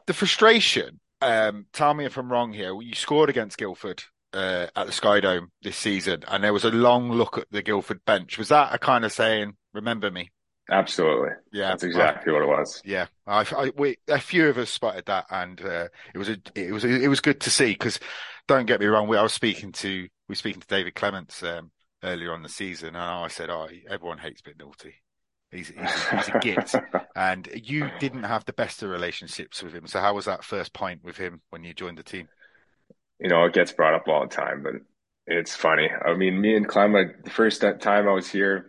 The 0.05 0.13
frustration. 0.13 0.99
Um, 1.19 1.65
tell 1.73 1.93
me 1.93 2.05
if 2.05 2.15
I'm 2.15 2.31
wrong 2.31 2.53
here. 2.53 2.79
You 2.79 2.93
scored 2.93 3.29
against 3.29 3.57
Guildford 3.57 4.03
uh, 4.33 4.67
at 4.75 4.85
the 4.85 4.93
Sky 4.93 5.19
Dome 5.19 5.51
this 5.61 5.75
season, 5.75 6.23
and 6.27 6.43
there 6.43 6.53
was 6.53 6.63
a 6.63 6.71
long 6.71 7.11
look 7.11 7.37
at 7.37 7.47
the 7.51 7.63
Guildford 7.63 8.05
bench. 8.05 8.37
Was 8.37 8.49
that 8.49 8.73
a 8.73 8.77
kind 8.77 9.03
of 9.03 9.11
saying, 9.11 9.57
"Remember 9.73 10.09
me"? 10.11 10.31
Absolutely. 10.69 11.29
Yeah, 11.53 11.69
that's 11.69 11.83
exactly 11.83 12.31
I, 12.31 12.33
what 12.33 12.43
it 12.43 12.47
was. 12.47 12.81
Yeah, 12.83 13.07
I, 13.25 13.45
I, 13.55 13.71
we, 13.77 13.97
a 14.07 14.19
few 14.19 14.49
of 14.49 14.57
us 14.57 14.69
spotted 14.69 15.05
that, 15.05 15.25
and 15.29 15.61
uh, 15.61 15.87
it 16.13 16.17
was 16.17 16.29
a, 16.29 16.37
it 16.55 16.71
was 16.73 16.83
a, 16.83 16.89
it 16.89 17.07
was 17.07 17.21
good 17.21 17.39
to 17.41 17.49
see. 17.49 17.71
Because 17.71 17.99
don't 18.47 18.65
get 18.65 18.79
me 18.79 18.85
wrong, 18.87 19.07
we, 19.07 19.17
I 19.17 19.23
was 19.23 19.33
speaking 19.33 19.71
to 19.73 19.89
we 19.89 20.09
were 20.27 20.35
speaking 20.35 20.61
to 20.61 20.67
David 20.67 20.95
Clements 20.95 21.41
um, 21.41 21.71
earlier 22.03 22.33
on 22.33 22.43
the 22.43 22.49
season, 22.49 22.89
and 22.89 22.97
I 22.97 23.27
said, 23.29 23.49
"Oh, 23.49 23.69
everyone 23.89 24.17
hates 24.17 24.41
McNulty. 24.41 24.93
He's, 25.51 25.69
he's, 25.69 26.09
he's 26.09 26.27
a 26.27 26.39
git." 26.41 26.75
and 27.15 27.47
you 27.53 27.89
didn't 27.99 28.23
have 28.23 28.43
the 28.43 28.53
best 28.53 28.83
of 28.83 28.89
relationships 28.89 29.63
with 29.63 29.73
him. 29.73 29.87
So 29.87 30.01
how 30.01 30.15
was 30.15 30.25
that 30.25 30.43
first 30.43 30.73
point 30.73 31.01
with 31.03 31.15
him 31.15 31.41
when 31.49 31.63
you 31.63 31.73
joined 31.73 31.97
the 31.97 32.03
team? 32.03 32.27
You 33.19 33.29
know, 33.29 33.45
it 33.45 33.53
gets 33.53 33.71
brought 33.71 33.93
up 33.93 34.07
all 34.09 34.27
the 34.27 34.35
time, 34.35 34.63
but 34.63 34.73
it's 35.25 35.55
funny. 35.55 35.89
I 35.89 36.13
mean, 36.13 36.41
me 36.41 36.57
and 36.57 36.67
Clem, 36.67 36.91
the 36.91 37.29
first 37.29 37.61
time 37.61 38.07
I 38.07 38.11
was 38.11 38.29
here 38.29 38.67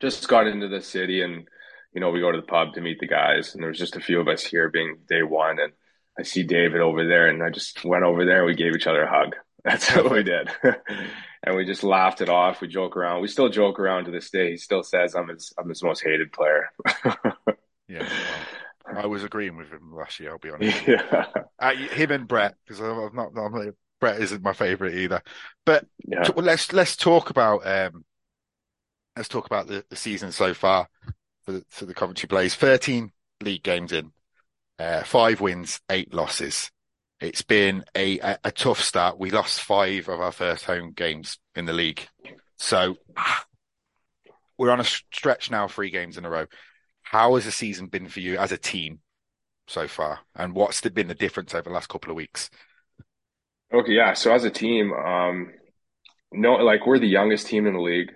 just 0.00 0.28
got 0.28 0.46
into 0.46 0.68
the 0.68 0.80
city 0.80 1.22
and 1.22 1.48
you 1.92 2.00
know 2.00 2.10
we 2.10 2.20
go 2.20 2.30
to 2.30 2.40
the 2.40 2.46
pub 2.46 2.74
to 2.74 2.80
meet 2.80 3.00
the 3.00 3.06
guys 3.06 3.54
and 3.54 3.62
there 3.62 3.70
was 3.70 3.78
just 3.78 3.96
a 3.96 4.00
few 4.00 4.20
of 4.20 4.28
us 4.28 4.44
here 4.44 4.68
being 4.68 4.98
day 5.08 5.22
one 5.22 5.58
and 5.58 5.72
I 6.18 6.22
see 6.22 6.42
David 6.42 6.80
over 6.80 7.06
there 7.06 7.28
and 7.28 7.42
I 7.42 7.50
just 7.50 7.84
went 7.84 8.04
over 8.04 8.24
there 8.24 8.38
and 8.38 8.46
we 8.46 8.54
gave 8.54 8.74
each 8.74 8.86
other 8.86 9.02
a 9.02 9.10
hug. 9.10 9.36
That's 9.64 9.94
what 9.94 10.12
we 10.12 10.22
did. 10.22 10.48
and 11.42 11.56
we 11.56 11.64
just 11.64 11.82
laughed 11.82 12.20
it 12.20 12.28
off. 12.28 12.60
We 12.60 12.68
joke 12.68 12.96
around. 12.96 13.20
We 13.20 13.28
still 13.28 13.48
joke 13.48 13.80
around 13.80 14.04
to 14.04 14.12
this 14.12 14.30
day. 14.30 14.52
He 14.52 14.56
still 14.56 14.82
says 14.82 15.14
I'm 15.14 15.28
his 15.28 15.52
I'm 15.58 15.68
his 15.68 15.82
most 15.82 16.02
hated 16.02 16.32
player. 16.32 16.70
yeah. 17.88 18.08
Well, 18.86 19.02
I 19.02 19.06
was 19.06 19.24
agreeing 19.24 19.56
with 19.56 19.70
him 19.70 19.92
last 19.92 20.20
year, 20.20 20.30
I'll 20.30 20.38
be 20.38 20.50
honest. 20.50 20.86
Yeah. 20.86 21.26
Uh, 21.58 21.72
him 21.74 22.12
and 22.12 22.28
Brett, 22.28 22.54
because 22.64 22.80
I'm 22.80 23.16
not, 23.16 23.32
I'm, 23.36 23.72
Brett 23.98 24.20
isn't 24.20 24.42
my 24.42 24.52
favorite 24.52 24.94
either. 24.94 25.22
But 25.64 25.86
yeah. 26.06 26.22
t- 26.22 26.32
let's 26.36 26.72
let's 26.72 26.94
talk 26.94 27.30
about 27.30 27.66
um, 27.66 28.04
let's 29.16 29.28
talk 29.28 29.46
about 29.46 29.66
the, 29.66 29.84
the 29.88 29.96
season 29.96 30.30
so 30.30 30.52
far 30.52 30.88
for 31.44 31.52
the, 31.52 31.64
for 31.68 31.86
the 31.86 31.94
Coventry 31.94 32.26
Blaze. 32.26 32.54
13 32.54 33.10
league 33.42 33.62
games 33.62 33.92
in, 33.92 34.12
uh, 34.78 35.02
five 35.04 35.40
wins, 35.40 35.80
eight 35.90 36.12
losses. 36.12 36.70
It's 37.20 37.42
been 37.42 37.84
a, 37.94 38.18
a, 38.18 38.38
a, 38.44 38.50
tough 38.50 38.80
start. 38.82 39.18
We 39.18 39.30
lost 39.30 39.62
five 39.62 40.08
of 40.08 40.20
our 40.20 40.32
first 40.32 40.66
home 40.66 40.92
games 40.94 41.38
in 41.54 41.64
the 41.64 41.72
league. 41.72 42.06
So 42.58 42.96
we're 44.58 44.70
on 44.70 44.80
a 44.80 44.84
stretch 44.84 45.50
now, 45.50 45.66
three 45.66 45.90
games 45.90 46.18
in 46.18 46.26
a 46.26 46.30
row. 46.30 46.46
How 47.00 47.36
has 47.36 47.46
the 47.46 47.52
season 47.52 47.86
been 47.86 48.08
for 48.08 48.20
you 48.20 48.36
as 48.36 48.52
a 48.52 48.58
team 48.58 49.00
so 49.66 49.88
far? 49.88 50.20
And 50.34 50.54
what's 50.54 50.82
been 50.82 51.08
the 51.08 51.14
difference 51.14 51.54
over 51.54 51.62
the 51.62 51.74
last 51.74 51.88
couple 51.88 52.10
of 52.10 52.16
weeks? 52.16 52.50
Okay. 53.72 53.92
Yeah. 53.92 54.12
So 54.12 54.32
as 54.32 54.44
a 54.44 54.50
team, 54.50 54.92
um, 54.92 55.52
no, 56.32 56.56
like 56.56 56.86
we're 56.86 56.98
the 56.98 57.06
youngest 57.06 57.46
team 57.46 57.66
in 57.66 57.72
the 57.72 57.80
league 57.80 58.12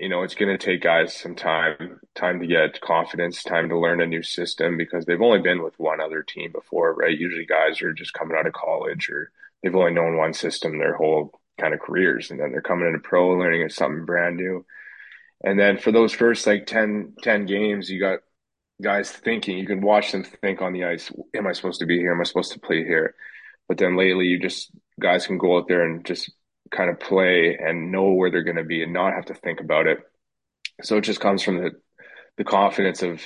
you 0.00 0.08
know, 0.08 0.22
it's 0.22 0.34
going 0.34 0.56
to 0.56 0.64
take 0.64 0.82
guys 0.82 1.14
some 1.14 1.34
time, 1.34 2.00
time 2.14 2.40
to 2.40 2.46
get 2.46 2.80
confidence, 2.80 3.42
time 3.42 3.68
to 3.68 3.78
learn 3.78 4.00
a 4.00 4.06
new 4.06 4.22
system 4.22 4.76
because 4.76 5.04
they've 5.04 5.20
only 5.20 5.40
been 5.40 5.62
with 5.62 5.78
one 5.78 6.00
other 6.00 6.22
team 6.22 6.52
before, 6.52 6.94
right? 6.94 7.18
Usually 7.18 7.46
guys 7.46 7.82
are 7.82 7.92
just 7.92 8.12
coming 8.12 8.36
out 8.36 8.46
of 8.46 8.52
college 8.52 9.08
or 9.08 9.30
they've 9.62 9.74
only 9.74 9.92
known 9.92 10.16
one 10.16 10.34
system 10.34 10.78
their 10.78 10.96
whole 10.96 11.40
kind 11.60 11.74
of 11.74 11.80
careers. 11.80 12.30
And 12.30 12.40
then 12.40 12.52
they're 12.52 12.60
coming 12.60 12.86
into 12.86 12.98
pro 12.98 13.30
learning 13.30 13.68
something 13.68 14.04
brand 14.04 14.36
new. 14.36 14.64
And 15.44 15.58
then 15.58 15.78
for 15.78 15.92
those 15.92 16.12
first 16.12 16.46
like 16.46 16.66
10, 16.66 17.14
10 17.22 17.46
games, 17.46 17.90
you 17.90 18.00
got 18.00 18.20
guys 18.82 19.10
thinking, 19.10 19.58
you 19.58 19.66
can 19.66 19.80
watch 19.80 20.12
them 20.12 20.24
think 20.24 20.62
on 20.62 20.72
the 20.72 20.84
ice. 20.84 21.12
Am 21.34 21.46
I 21.46 21.52
supposed 21.52 21.80
to 21.80 21.86
be 21.86 21.98
here? 21.98 22.12
Am 22.12 22.20
I 22.20 22.24
supposed 22.24 22.52
to 22.52 22.60
play 22.60 22.84
here? 22.84 23.14
But 23.68 23.78
then 23.78 23.96
lately 23.96 24.26
you 24.26 24.38
just, 24.38 24.70
guys 25.00 25.26
can 25.26 25.38
go 25.38 25.58
out 25.58 25.68
there 25.68 25.84
and 25.84 26.04
just 26.04 26.30
kind 26.70 26.90
of 26.90 27.00
play 27.00 27.56
and 27.56 27.92
know 27.92 28.12
where 28.12 28.30
they're 28.30 28.42
going 28.42 28.56
to 28.56 28.64
be 28.64 28.82
and 28.82 28.92
not 28.92 29.14
have 29.14 29.26
to 29.26 29.34
think 29.34 29.60
about 29.60 29.86
it. 29.86 29.98
So 30.82 30.96
it 30.96 31.02
just 31.02 31.20
comes 31.20 31.42
from 31.42 31.58
the 31.58 31.70
the 32.36 32.44
confidence 32.44 33.02
of 33.02 33.22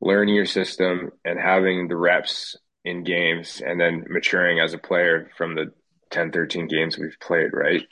learning 0.00 0.34
your 0.34 0.46
system 0.46 1.10
and 1.24 1.38
having 1.38 1.88
the 1.88 1.96
reps 1.96 2.56
in 2.84 3.04
games 3.04 3.60
and 3.64 3.78
then 3.78 4.04
maturing 4.08 4.58
as 4.58 4.72
a 4.72 4.78
player 4.78 5.30
from 5.36 5.54
the 5.54 5.72
10 6.10 6.32
13 6.32 6.66
games 6.68 6.98
we've 6.98 7.20
played, 7.20 7.50
right? 7.52 7.82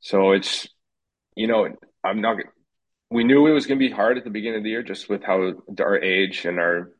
So 0.00 0.32
it's 0.32 0.68
you 1.34 1.46
know, 1.46 1.68
I'm 2.04 2.20
not 2.20 2.38
we 3.10 3.24
knew 3.24 3.46
it 3.46 3.52
was 3.52 3.66
going 3.66 3.78
to 3.78 3.88
be 3.88 3.92
hard 3.92 4.16
at 4.16 4.24
the 4.24 4.30
beginning 4.30 4.58
of 4.58 4.64
the 4.64 4.70
year 4.70 4.82
just 4.82 5.08
with 5.08 5.22
how 5.22 5.52
our 5.80 5.98
age 5.98 6.44
and 6.44 6.58
our 6.58 6.92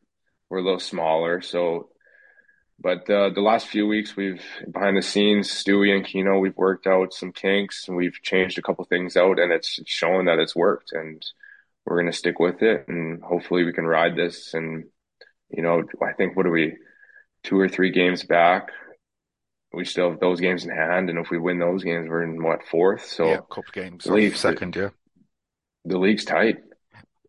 we're 0.49 0.59
a 0.59 0.63
little 0.63 0.79
smaller. 0.79 1.41
So 1.41 1.89
but 2.79 3.09
uh, 3.09 3.29
the 3.29 3.41
last 3.41 3.67
few 3.67 3.87
weeks, 3.87 4.15
we've 4.15 4.43
behind 4.69 4.97
the 4.97 5.01
scenes, 5.01 5.49
Stewie 5.49 5.95
and 5.95 6.05
Kino, 6.05 6.39
we've 6.39 6.57
worked 6.57 6.87
out 6.87 7.13
some 7.13 7.31
kinks 7.31 7.87
and 7.87 7.95
we've 7.95 8.19
changed 8.23 8.57
a 8.57 8.61
couple 8.61 8.83
things 8.85 9.15
out, 9.15 9.39
and 9.39 9.51
it's 9.51 9.79
showing 9.85 10.25
that 10.25 10.39
it's 10.39 10.55
worked. 10.55 10.91
And 10.91 11.23
we're 11.85 11.97
going 11.97 12.11
to 12.11 12.17
stick 12.17 12.39
with 12.39 12.61
it, 12.61 12.85
and 12.87 13.21
hopefully 13.21 13.63
we 13.63 13.73
can 13.73 13.85
ride 13.85 14.15
this. 14.15 14.53
And 14.53 14.85
you 15.49 15.61
know, 15.61 15.83
I 16.01 16.13
think 16.13 16.35
what 16.35 16.45
are 16.45 16.51
we, 16.51 16.77
two 17.43 17.59
or 17.59 17.69
three 17.69 17.91
games 17.91 18.23
back? 18.23 18.69
We 19.71 19.85
still 19.85 20.11
have 20.11 20.19
those 20.19 20.39
games 20.39 20.65
in 20.65 20.71
hand, 20.71 21.09
and 21.09 21.19
if 21.19 21.29
we 21.29 21.39
win 21.39 21.59
those 21.59 21.83
games, 21.83 22.09
we're 22.09 22.23
in 22.23 22.41
what 22.41 22.65
fourth? 22.69 23.05
So 23.05 23.27
yeah, 23.27 23.37
couple 23.37 23.71
games, 23.71 24.05
league, 24.05 24.35
second, 24.35 24.75
yeah. 24.75 24.89
The 25.85 25.97
league's 25.97 26.25
tight. 26.25 26.57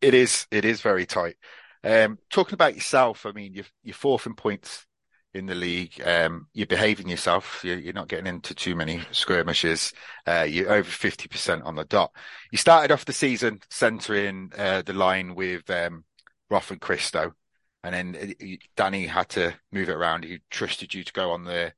It 0.01 0.15
is. 0.15 0.47
It 0.51 0.65
is 0.65 0.81
very 0.81 1.07
tight. 1.07 1.37
Um, 1.83 2.19
talking 2.31 2.55
about 2.55 2.75
yourself, 2.75 3.27
I 3.27 3.33
mean, 3.33 3.53
you're, 3.53 3.67
you're 3.83 3.95
fourth 3.95 4.27
in 4.27 4.35
points 4.35 4.87
in 5.35 5.47
the 5.47 5.55
league. 5.55 6.01
Um, 6.05 6.47
you're 6.53 6.67
behaving 6.67 7.09
yourself. 7.09 7.61
You're, 7.65 7.79
you're, 7.79 7.93
not 7.93 8.09
getting 8.09 8.27
into 8.27 8.55
too 8.55 8.77
many 8.77 9.03
skirmishes. 9.11 9.93
Uh, 10.27 10.47
you're 10.49 10.73
over 10.73 10.89
50% 10.89 11.65
on 11.65 11.75
the 11.75 11.85
dot. 11.85 12.13
You 12.53 12.59
started 12.59 12.93
off 12.93 13.05
the 13.05 13.13
season 13.13 13.61
centering 13.69 14.53
uh, 14.57 14.83
the 14.83 14.93
line 14.93 15.35
with 15.35 15.69
um, 15.71 16.05
Roth 16.51 16.71
and 16.71 16.81
Christo. 16.81 17.35
And 17.83 17.95
then 17.95 18.37
uh, 18.41 18.47
Danny 18.77 19.07
had 19.07 19.29
to 19.31 19.55
move 19.73 19.89
it 19.89 19.97
around. 19.97 20.25
He 20.25 20.41
trusted 20.51 20.95
you 20.95 21.05
to 21.05 21.13
go 21.13 21.33
on 21.33 21.45
the 21.45 21.73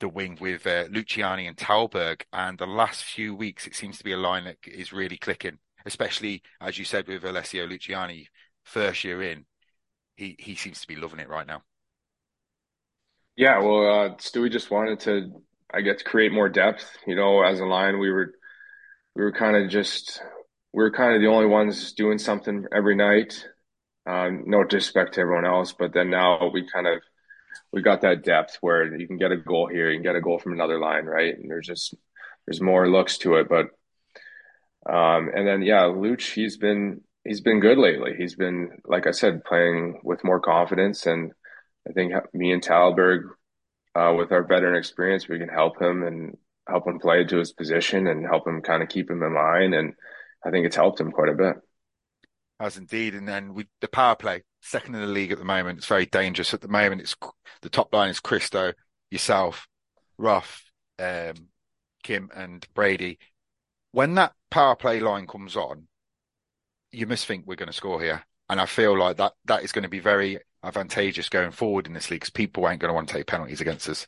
the 0.00 0.08
wing 0.08 0.36
with 0.40 0.66
uh, 0.66 0.86
Luciani 0.86 1.46
and 1.46 1.56
Talberg. 1.56 2.22
And 2.32 2.58
the 2.58 2.66
last 2.66 3.04
few 3.04 3.36
weeks, 3.36 3.68
it 3.68 3.76
seems 3.76 3.98
to 3.98 4.04
be 4.04 4.10
a 4.10 4.16
line 4.16 4.44
that 4.44 4.56
is 4.66 4.92
really 4.92 5.16
clicking, 5.16 5.58
especially 5.86 6.42
as 6.60 6.76
you 6.76 6.84
said 6.84 7.06
with 7.06 7.24
Alessio 7.24 7.68
Luciani, 7.68 8.26
first 8.64 9.04
year 9.04 9.22
in. 9.22 9.44
He 10.16 10.36
he 10.38 10.54
seems 10.56 10.80
to 10.80 10.88
be 10.88 10.96
loving 10.96 11.20
it 11.20 11.28
right 11.28 11.46
now. 11.46 11.62
Yeah, 13.36 13.60
well, 13.60 13.86
uh, 13.86 14.08
Stewie 14.16 14.50
just 14.50 14.70
wanted 14.70 15.00
to, 15.00 15.32
I 15.72 15.80
guess, 15.80 16.02
create 16.02 16.32
more 16.32 16.48
depth. 16.48 16.84
You 17.06 17.16
know, 17.16 17.42
as 17.42 17.60
a 17.60 17.64
line, 17.64 17.98
we 17.98 18.10
were, 18.10 18.32
we 19.14 19.22
were 19.22 19.32
kind 19.32 19.56
of 19.56 19.70
just, 19.70 20.20
we 20.72 20.82
were 20.82 20.90
kind 20.90 21.14
of 21.14 21.22
the 21.22 21.28
only 21.28 21.46
ones 21.46 21.92
doing 21.92 22.18
something 22.18 22.66
every 22.74 22.94
night. 22.94 23.46
Um, 24.06 24.44
no 24.46 24.64
disrespect 24.64 25.14
to 25.14 25.20
everyone 25.20 25.46
else, 25.46 25.72
but 25.72 25.92
then 25.94 26.10
now 26.10 26.50
we 26.52 26.68
kind 26.72 26.86
of, 26.86 27.02
we 27.72 27.82
got 27.82 28.02
that 28.02 28.24
depth 28.24 28.58
where 28.60 28.96
you 28.96 29.06
can 29.06 29.18
get 29.18 29.32
a 29.32 29.36
goal 29.36 29.68
here, 29.68 29.90
you 29.90 29.96
can 29.98 30.02
get 30.02 30.16
a 30.16 30.20
goal 30.20 30.38
from 30.38 30.52
another 30.52 30.78
line, 30.78 31.04
right? 31.06 31.38
And 31.38 31.50
there's 31.50 31.66
just, 31.66 31.94
there's 32.46 32.60
more 32.60 32.88
looks 32.88 33.18
to 33.18 33.36
it, 33.36 33.48
but, 33.48 33.66
um, 34.88 35.30
and 35.34 35.46
then 35.46 35.62
yeah, 35.62 35.82
Luch, 35.82 36.32
he's 36.32 36.56
been, 36.56 37.02
he's 37.24 37.40
been 37.40 37.60
good 37.60 37.78
lately. 37.78 38.14
He's 38.18 38.34
been, 38.34 38.80
like 38.84 39.06
I 39.06 39.12
said, 39.12 39.44
playing 39.44 40.00
with 40.02 40.24
more 40.24 40.40
confidence 40.40 41.06
and 41.06 41.32
I 41.88 41.92
think 41.92 42.12
me 42.32 42.52
and 42.52 42.62
Talberg, 42.62 43.24
uh, 43.94 44.14
with 44.16 44.32
our 44.32 44.44
veteran 44.44 44.76
experience, 44.76 45.28
we 45.28 45.38
can 45.38 45.48
help 45.48 45.80
him 45.80 46.02
and 46.02 46.36
help 46.68 46.86
him 46.86 46.98
play 46.98 47.24
to 47.24 47.36
his 47.38 47.52
position 47.52 48.06
and 48.06 48.24
help 48.24 48.46
him 48.46 48.62
kind 48.62 48.82
of 48.82 48.88
keep 48.88 49.10
him 49.10 49.22
in 49.22 49.34
line. 49.34 49.74
And 49.74 49.94
I 50.44 50.50
think 50.50 50.66
it's 50.66 50.76
helped 50.76 51.00
him 51.00 51.10
quite 51.10 51.28
a 51.28 51.34
bit. 51.34 51.56
As 52.60 52.76
indeed. 52.76 53.14
And 53.14 53.26
then 53.26 53.54
with 53.54 53.66
the 53.80 53.88
power 53.88 54.14
play, 54.14 54.42
second 54.60 54.94
in 54.94 55.00
the 55.00 55.06
league 55.06 55.32
at 55.32 55.38
the 55.38 55.44
moment, 55.44 55.78
it's 55.78 55.88
very 55.88 56.06
dangerous. 56.06 56.54
At 56.54 56.60
the 56.60 56.68
moment, 56.68 57.00
it's 57.00 57.16
the 57.62 57.68
top 57.68 57.92
line 57.92 58.10
is 58.10 58.20
Christo, 58.20 58.72
yourself, 59.10 59.66
Ruff, 60.18 60.64
um, 60.98 61.34
Kim, 62.04 62.30
and 62.34 62.66
Brady. 62.74 63.18
When 63.90 64.14
that 64.14 64.32
power 64.50 64.76
play 64.76 65.00
line 65.00 65.26
comes 65.26 65.56
on, 65.56 65.88
you 66.92 67.06
must 67.06 67.26
think 67.26 67.46
we're 67.46 67.56
going 67.56 67.66
to 67.68 67.72
score 67.72 68.00
here. 68.00 68.24
And 68.52 68.60
I 68.60 68.66
feel 68.66 68.98
like 68.98 69.16
that 69.16 69.32
that 69.46 69.64
is 69.64 69.72
going 69.72 69.84
to 69.84 69.88
be 69.88 69.98
very 69.98 70.38
advantageous 70.62 71.30
going 71.30 71.52
forward 71.52 71.86
in 71.86 71.94
this 71.94 72.10
league 72.10 72.20
because 72.20 72.28
people 72.28 72.68
ain't 72.68 72.82
going 72.82 72.90
to 72.90 72.94
want 72.94 73.08
to 73.08 73.14
take 73.14 73.26
penalties 73.26 73.62
against 73.62 73.88
us. 73.88 74.06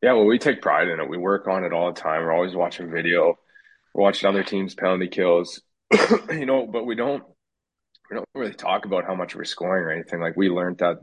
Yeah, 0.00 0.14
well, 0.14 0.24
we 0.24 0.38
take 0.38 0.62
pride 0.62 0.88
in 0.88 1.00
it. 1.00 1.08
We 1.10 1.18
work 1.18 1.48
on 1.48 1.64
it 1.64 1.74
all 1.74 1.92
the 1.92 2.00
time. 2.00 2.22
We're 2.22 2.32
always 2.32 2.54
watching 2.54 2.90
video. 2.90 3.38
We're 3.92 4.04
watching 4.04 4.26
other 4.26 4.42
teams' 4.42 4.74
penalty 4.74 5.08
kills, 5.08 5.60
you 6.30 6.46
know, 6.46 6.66
but 6.66 6.86
we 6.86 6.94
don't 6.94 7.22
we 8.10 8.16
don't 8.16 8.28
really 8.34 8.54
talk 8.54 8.86
about 8.86 9.04
how 9.04 9.14
much 9.14 9.36
we're 9.36 9.44
scoring 9.44 9.84
or 9.84 9.90
anything. 9.90 10.22
Like 10.22 10.38
we 10.38 10.48
learned 10.48 10.78
that 10.78 10.96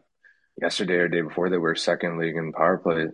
yesterday 0.60 0.96
or 0.96 1.08
day 1.08 1.22
before 1.22 1.52
that 1.52 1.56
we 1.56 1.62
were 1.62 1.76
second 1.76 2.18
league 2.18 2.36
in 2.36 2.52
power 2.52 2.80
play 2.80 3.06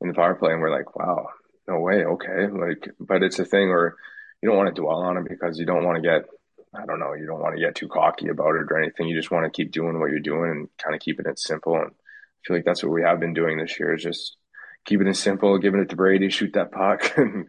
in 0.00 0.08
the 0.08 0.14
power 0.14 0.34
play, 0.34 0.50
and 0.50 0.60
we're 0.60 0.76
like, 0.76 0.96
wow, 0.96 1.28
no 1.68 1.78
way, 1.78 2.04
okay. 2.04 2.48
Like, 2.48 2.90
but 2.98 3.22
it's 3.22 3.38
a 3.38 3.44
thing 3.44 3.68
where 3.68 3.94
you 4.42 4.48
don't 4.48 4.58
want 4.58 4.74
to 4.74 4.82
dwell 4.82 5.02
on 5.02 5.16
it 5.16 5.28
because 5.28 5.60
you 5.60 5.64
don't 5.64 5.84
want 5.84 6.02
to 6.02 6.02
get 6.02 6.24
I 6.74 6.86
don't 6.86 6.98
know, 6.98 7.12
you 7.12 7.26
don't 7.26 7.40
want 7.40 7.54
to 7.54 7.60
get 7.60 7.74
too 7.74 7.88
cocky 7.88 8.28
about 8.28 8.56
it 8.56 8.70
or 8.70 8.78
anything. 8.78 9.06
You 9.06 9.16
just 9.16 9.30
want 9.30 9.44
to 9.44 9.50
keep 9.50 9.72
doing 9.72 10.00
what 10.00 10.10
you're 10.10 10.20
doing 10.20 10.50
and 10.50 10.68
kind 10.82 10.94
of 10.94 11.00
keeping 11.02 11.26
it 11.26 11.38
simple. 11.38 11.76
And 11.76 11.88
I 11.88 12.40
feel 12.46 12.56
like 12.56 12.64
that's 12.64 12.82
what 12.82 12.92
we 12.92 13.02
have 13.02 13.20
been 13.20 13.34
doing 13.34 13.58
this 13.58 13.78
year 13.78 13.94
is 13.94 14.02
just 14.02 14.36
keeping 14.86 15.06
it 15.06 15.14
simple, 15.14 15.58
giving 15.58 15.80
it 15.80 15.90
to 15.90 15.96
Brady, 15.96 16.30
shoot 16.30 16.54
that 16.54 16.72
puck, 16.72 17.12
and 17.16 17.46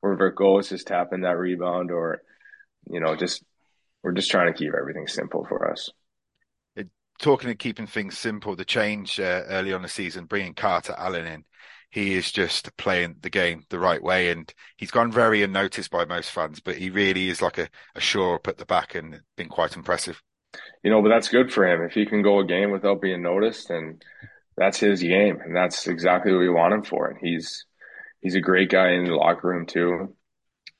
wherever 0.00 0.28
it 0.28 0.36
goes, 0.36 0.70
just 0.70 0.86
tapping 0.86 1.20
that 1.20 1.38
rebound 1.38 1.90
or, 1.90 2.22
you 2.90 3.00
know, 3.00 3.14
just 3.14 3.44
we're 4.02 4.12
just 4.12 4.30
trying 4.30 4.52
to 4.52 4.58
keep 4.58 4.72
everything 4.74 5.06
simple 5.06 5.44
for 5.44 5.70
us. 5.70 5.90
Talking 7.20 7.50
of 7.50 7.58
keeping 7.58 7.86
things 7.86 8.18
simple, 8.18 8.56
the 8.56 8.64
change 8.64 9.20
uh, 9.20 9.44
early 9.46 9.72
on 9.72 9.82
the 9.82 9.88
season, 9.88 10.24
bringing 10.24 10.54
Carter 10.54 10.94
Allen 10.98 11.26
in, 11.26 11.44
he 11.92 12.14
is 12.14 12.32
just 12.32 12.74
playing 12.78 13.16
the 13.20 13.30
game 13.30 13.64
the 13.68 13.78
right 13.78 14.02
way, 14.02 14.30
and 14.30 14.52
he's 14.76 14.90
gone 14.90 15.12
very 15.12 15.42
unnoticed 15.42 15.90
by 15.90 16.06
most 16.06 16.30
fans. 16.30 16.58
But 16.58 16.76
he 16.76 16.88
really 16.88 17.28
is 17.28 17.42
like 17.42 17.58
a, 17.58 17.68
a 17.94 18.00
sure 18.00 18.36
up 18.36 18.48
at 18.48 18.56
the 18.56 18.64
back, 18.64 18.94
and 18.94 19.20
been 19.36 19.50
quite 19.50 19.76
impressive. 19.76 20.22
You 20.82 20.90
know, 20.90 21.02
but 21.02 21.10
that's 21.10 21.28
good 21.28 21.52
for 21.52 21.66
him 21.66 21.82
if 21.82 21.92
he 21.92 22.06
can 22.06 22.22
go 22.22 22.40
a 22.40 22.46
game 22.46 22.70
without 22.70 23.02
being 23.02 23.22
noticed, 23.22 23.68
and 23.68 24.02
that's 24.56 24.80
his 24.80 25.02
game, 25.02 25.38
and 25.44 25.54
that's 25.54 25.86
exactly 25.86 26.32
what 26.32 26.40
we 26.40 26.48
want 26.48 26.72
him 26.72 26.82
for. 26.82 27.08
And 27.08 27.18
he's 27.20 27.66
he's 28.22 28.36
a 28.36 28.40
great 28.40 28.70
guy 28.70 28.92
in 28.92 29.04
the 29.04 29.14
locker 29.14 29.48
room 29.48 29.66
too, 29.66 30.16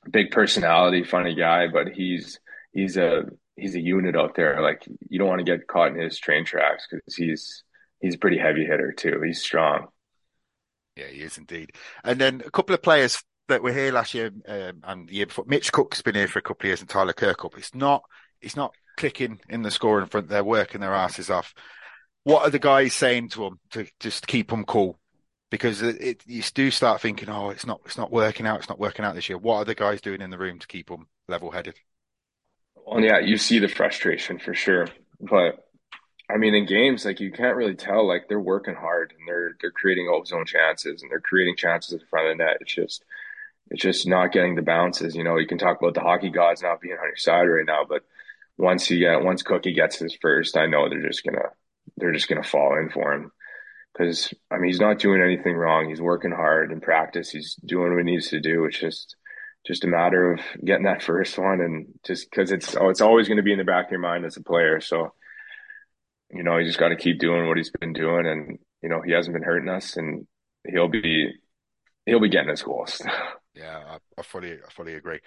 big 0.09 0.31
personality, 0.31 1.03
funny 1.03 1.35
guy, 1.35 1.67
but 1.67 1.89
he's 1.89 2.39
he's 2.73 2.97
a 2.97 3.25
he's 3.55 3.75
a 3.75 3.79
unit 3.79 4.15
out 4.15 4.33
there. 4.35 4.61
Like 4.61 4.83
you 5.09 5.19
don't 5.19 5.29
want 5.29 5.45
to 5.45 5.57
get 5.57 5.67
caught 5.67 5.91
in 5.91 5.99
his 5.99 6.17
train 6.17 6.43
tracks 6.43 6.87
because 6.89 7.15
he's 7.15 7.63
he's 7.99 8.15
a 8.15 8.19
pretty 8.19 8.39
heavy 8.39 8.65
hitter 8.65 8.91
too. 8.91 9.21
He's 9.23 9.41
strong. 9.41 9.89
Yeah, 10.95 11.07
he 11.07 11.21
is 11.21 11.37
indeed. 11.37 11.71
And 12.03 12.19
then 12.19 12.41
a 12.45 12.51
couple 12.51 12.75
of 12.75 12.81
players 12.81 13.23
that 13.47 13.63
were 13.63 13.73
here 13.73 13.91
last 13.91 14.13
year 14.13 14.31
um, 14.47 14.81
and 14.83 15.07
the 15.07 15.15
year 15.15 15.25
before. 15.25 15.45
Mitch 15.47 15.71
Cook's 15.71 16.01
been 16.01 16.15
here 16.15 16.27
for 16.27 16.39
a 16.39 16.43
couple 16.43 16.65
of 16.65 16.69
years, 16.69 16.81
and 16.81 16.89
Tyler 16.89 17.13
Kirkup. 17.13 17.57
It's 17.57 17.75
not 17.75 18.03
it's 18.41 18.55
not 18.55 18.73
clicking 18.97 19.39
in 19.49 19.61
the 19.61 19.71
score 19.71 20.01
in 20.01 20.07
front. 20.07 20.29
They're 20.29 20.43
working 20.43 20.81
their 20.81 20.93
asses 20.93 21.29
off. 21.29 21.53
What 22.23 22.43
are 22.47 22.51
the 22.51 22.59
guys 22.59 22.93
saying 22.93 23.29
to 23.29 23.39
them 23.41 23.59
to 23.71 23.85
just 23.99 24.27
keep 24.27 24.49
them 24.49 24.65
cool? 24.65 24.99
Because 25.49 25.81
it, 25.81 26.01
it, 26.01 26.23
you 26.25 26.41
do 26.53 26.71
start 26.71 27.01
thinking, 27.01 27.29
oh, 27.29 27.49
it's 27.49 27.65
not 27.65 27.81
it's 27.85 27.97
not 27.97 28.11
working 28.11 28.45
out. 28.45 28.59
It's 28.59 28.69
not 28.69 28.79
working 28.79 29.05
out 29.05 29.15
this 29.15 29.29
year. 29.29 29.37
What 29.37 29.57
are 29.57 29.65
the 29.65 29.75
guys 29.75 30.01
doing 30.01 30.21
in 30.21 30.29
the 30.29 30.37
room 30.37 30.59
to 30.59 30.67
keep 30.67 30.89
them 30.89 31.07
level 31.27 31.51
headed? 31.51 31.75
Well, 32.85 33.01
yeah, 33.01 33.19
you 33.19 33.37
see 33.37 33.59
the 33.59 33.67
frustration 33.67 34.39
for 34.39 34.53
sure, 34.53 34.87
but 35.19 35.62
I 36.33 36.37
mean, 36.37 36.55
in 36.55 36.65
games, 36.65 37.05
like 37.05 37.19
you 37.19 37.31
can't 37.31 37.55
really 37.55 37.75
tell. 37.75 38.07
Like 38.07 38.27
they're 38.27 38.39
working 38.39 38.75
hard 38.75 39.13
and 39.17 39.27
they're 39.27 39.55
they're 39.61 39.71
creating 39.71 40.07
all 40.07 40.25
zone 40.25 40.45
chances 40.45 41.01
and 41.01 41.11
they're 41.11 41.19
creating 41.19 41.55
chances 41.57 41.93
in 41.93 41.99
front 42.09 42.27
of 42.27 42.37
the 42.37 42.43
net. 42.43 42.57
It's 42.61 42.73
just 42.73 43.03
it's 43.69 43.81
just 43.81 44.07
not 44.07 44.31
getting 44.31 44.55
the 44.55 44.61
bounces. 44.63 45.15
You 45.15 45.23
know, 45.23 45.37
you 45.37 45.47
can 45.47 45.57
talk 45.57 45.79
about 45.79 45.93
the 45.93 46.01
hockey 46.01 46.29
gods 46.29 46.61
not 46.63 46.81
being 46.81 46.95
on 46.95 47.05
your 47.05 47.17
side 47.17 47.43
right 47.43 47.65
now, 47.65 47.85
but 47.87 48.03
once 48.57 48.89
you 48.89 48.99
get 48.99 49.23
once 49.23 49.43
Cookie 49.43 49.73
gets 49.73 49.97
his 49.97 50.15
first, 50.21 50.57
I 50.57 50.65
know 50.65 50.89
they're 50.89 51.07
just 51.07 51.23
gonna 51.23 51.49
they're 51.97 52.13
just 52.13 52.27
gonna 52.27 52.43
fall 52.43 52.77
in 52.79 52.89
for 52.89 53.13
him 53.13 53.31
because 53.93 54.33
I 54.49 54.57
mean 54.57 54.67
he's 54.67 54.79
not 54.79 54.99
doing 54.99 55.21
anything 55.21 55.55
wrong. 55.55 55.89
He's 55.89 56.01
working 56.01 56.31
hard 56.31 56.71
in 56.71 56.81
practice. 56.81 57.29
He's 57.29 57.55
doing 57.65 57.91
what 57.91 57.99
he 57.99 58.11
needs 58.11 58.29
to 58.29 58.39
do. 58.39 58.65
It's 58.65 58.79
just 58.79 59.15
just 59.65 59.83
a 59.85 59.87
matter 59.87 60.33
of 60.33 60.39
getting 60.65 60.85
that 60.85 61.03
first 61.09 61.37
one 61.37 61.61
and 61.61 61.87
just 62.03 62.29
because 62.29 62.51
it's 62.51 62.75
oh 62.75 62.89
it's 62.89 63.01
always 63.01 63.27
going 63.27 63.37
to 63.37 63.43
be 63.43 63.53
in 63.53 63.59
the 63.59 63.63
back 63.63 63.85
of 63.85 63.91
your 63.91 63.99
mind 63.99 64.25
as 64.25 64.37
a 64.37 64.41
player. 64.41 64.81
So 64.81 65.13
you 66.33 66.43
know, 66.43 66.57
he 66.57 66.65
just 66.65 66.79
got 66.79 66.89
to 66.89 66.95
keep 66.95 67.19
doing 67.19 67.47
what 67.47 67.57
he's 67.57 67.71
been 67.71 67.93
doing, 67.93 68.25
and 68.25 68.59
you 68.81 68.89
know, 68.89 69.01
he 69.01 69.11
hasn't 69.11 69.33
been 69.33 69.43
hurting 69.43 69.69
us, 69.69 69.97
and 69.97 70.27
he'll 70.67 70.87
be 70.87 71.31
he'll 72.05 72.19
be 72.19 72.29
getting 72.29 72.49
his 72.49 72.63
goals. 72.63 73.01
yeah, 73.55 73.83
I, 73.87 73.97
I, 74.17 74.23
fully 74.23 74.53
I 74.53 74.71
fully 74.71 74.95
agree. 74.95 75.19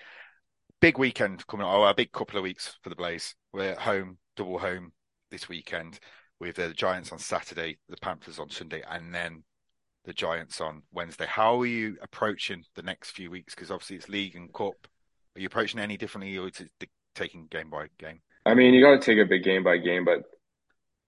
Big 0.80 0.98
weekend 0.98 1.46
coming. 1.46 1.66
Up. 1.66 1.72
Oh, 1.74 1.84
a 1.84 1.94
big 1.94 2.12
couple 2.12 2.38
of 2.38 2.42
weeks 2.42 2.76
for 2.82 2.90
the 2.90 2.96
Blaze. 2.96 3.34
We're 3.52 3.72
at 3.72 3.78
home, 3.78 4.18
double 4.36 4.58
home 4.58 4.92
this 5.30 5.48
weekend 5.48 5.98
with 6.38 6.56
the 6.56 6.72
Giants 6.72 7.12
on 7.12 7.18
Saturday, 7.18 7.78
the 7.88 7.96
Panthers 7.96 8.38
on 8.38 8.50
Sunday, 8.50 8.82
and 8.88 9.14
then 9.14 9.42
the 10.04 10.12
Giants 10.12 10.60
on 10.60 10.82
Wednesday. 10.92 11.26
How 11.26 11.60
are 11.60 11.66
you 11.66 11.96
approaching 12.02 12.64
the 12.74 12.82
next 12.82 13.10
few 13.10 13.30
weeks? 13.30 13.54
Because 13.54 13.70
obviously 13.70 13.96
it's 13.96 14.08
league 14.08 14.36
and 14.36 14.52
cup. 14.52 14.86
Are 15.34 15.40
you 15.40 15.46
approaching 15.46 15.80
any 15.80 15.96
differently, 15.96 16.36
or 16.36 16.48
is 16.48 16.60
it 16.60 16.88
taking 17.14 17.46
game 17.46 17.70
by 17.70 17.88
game? 17.98 18.20
I 18.44 18.54
mean, 18.54 18.74
you 18.74 18.84
got 18.84 19.00
to 19.00 19.04
take 19.04 19.22
a 19.22 19.28
big 19.28 19.42
game 19.42 19.64
by 19.64 19.78
game, 19.78 20.04
but 20.04 20.22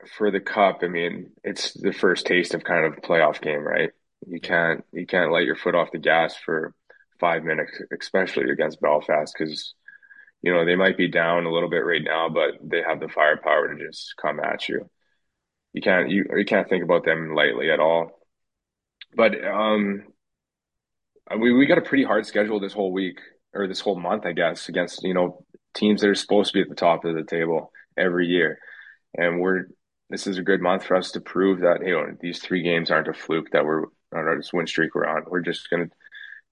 for 0.06 0.30
the 0.30 0.40
cup, 0.40 0.80
I 0.82 0.88
mean, 0.88 1.32
it's 1.42 1.72
the 1.72 1.92
first 1.92 2.26
taste 2.26 2.54
of 2.54 2.64
kind 2.64 2.86
of 2.86 3.02
playoff 3.02 3.40
game, 3.40 3.62
right? 3.62 3.90
You 4.26 4.40
can't 4.40 4.84
you 4.92 5.06
can't 5.06 5.32
let 5.32 5.44
your 5.44 5.56
foot 5.56 5.74
off 5.74 5.92
the 5.92 5.98
gas 5.98 6.36
for 6.36 6.74
five 7.20 7.44
minutes, 7.44 7.80
especially 7.98 8.50
against 8.50 8.80
Belfast, 8.80 9.34
because 9.36 9.74
you 10.42 10.52
know 10.52 10.64
they 10.64 10.76
might 10.76 10.96
be 10.96 11.08
down 11.08 11.46
a 11.46 11.52
little 11.52 11.70
bit 11.70 11.84
right 11.84 12.02
now, 12.02 12.28
but 12.28 12.54
they 12.62 12.82
have 12.82 13.00
the 13.00 13.08
firepower 13.08 13.74
to 13.74 13.86
just 13.86 14.14
come 14.20 14.40
at 14.40 14.68
you. 14.68 14.88
You 15.72 15.82
can't 15.82 16.10
you 16.10 16.24
you 16.36 16.44
can't 16.44 16.68
think 16.68 16.84
about 16.84 17.04
them 17.04 17.34
lightly 17.34 17.70
at 17.70 17.80
all. 17.80 18.20
But 19.14 19.44
um, 19.44 20.04
we 21.38 21.52
we 21.52 21.66
got 21.66 21.78
a 21.78 21.82
pretty 21.82 22.04
hard 22.04 22.26
schedule 22.26 22.60
this 22.60 22.72
whole 22.72 22.92
week 22.92 23.20
or 23.54 23.66
this 23.66 23.80
whole 23.80 23.98
month, 23.98 24.26
I 24.26 24.32
guess, 24.32 24.68
against 24.68 25.02
you 25.02 25.14
know 25.14 25.44
teams 25.74 26.00
that 26.00 26.10
are 26.10 26.14
supposed 26.14 26.52
to 26.52 26.58
be 26.58 26.62
at 26.62 26.68
the 26.68 26.74
top 26.74 27.04
of 27.04 27.14
the 27.14 27.24
table 27.24 27.72
every 27.96 28.26
year, 28.26 28.58
and 29.16 29.40
we're 29.40 29.66
this 30.10 30.26
is 30.26 30.38
a 30.38 30.42
good 30.42 30.60
month 30.60 30.84
for 30.84 30.96
us 30.96 31.12
to 31.12 31.20
prove 31.20 31.60
that 31.60 31.84
you 31.84 31.92
know 31.92 32.16
these 32.20 32.40
three 32.40 32.62
games 32.62 32.90
aren't 32.90 33.08
a 33.08 33.12
fluke 33.12 33.50
that 33.52 33.64
we're 33.64 33.84
on 34.14 34.36
this 34.36 34.52
win 34.52 34.66
streak 34.66 34.94
we're 34.94 35.06
on. 35.06 35.24
We're 35.26 35.40
just 35.40 35.68
going 35.70 35.88
to 35.88 35.94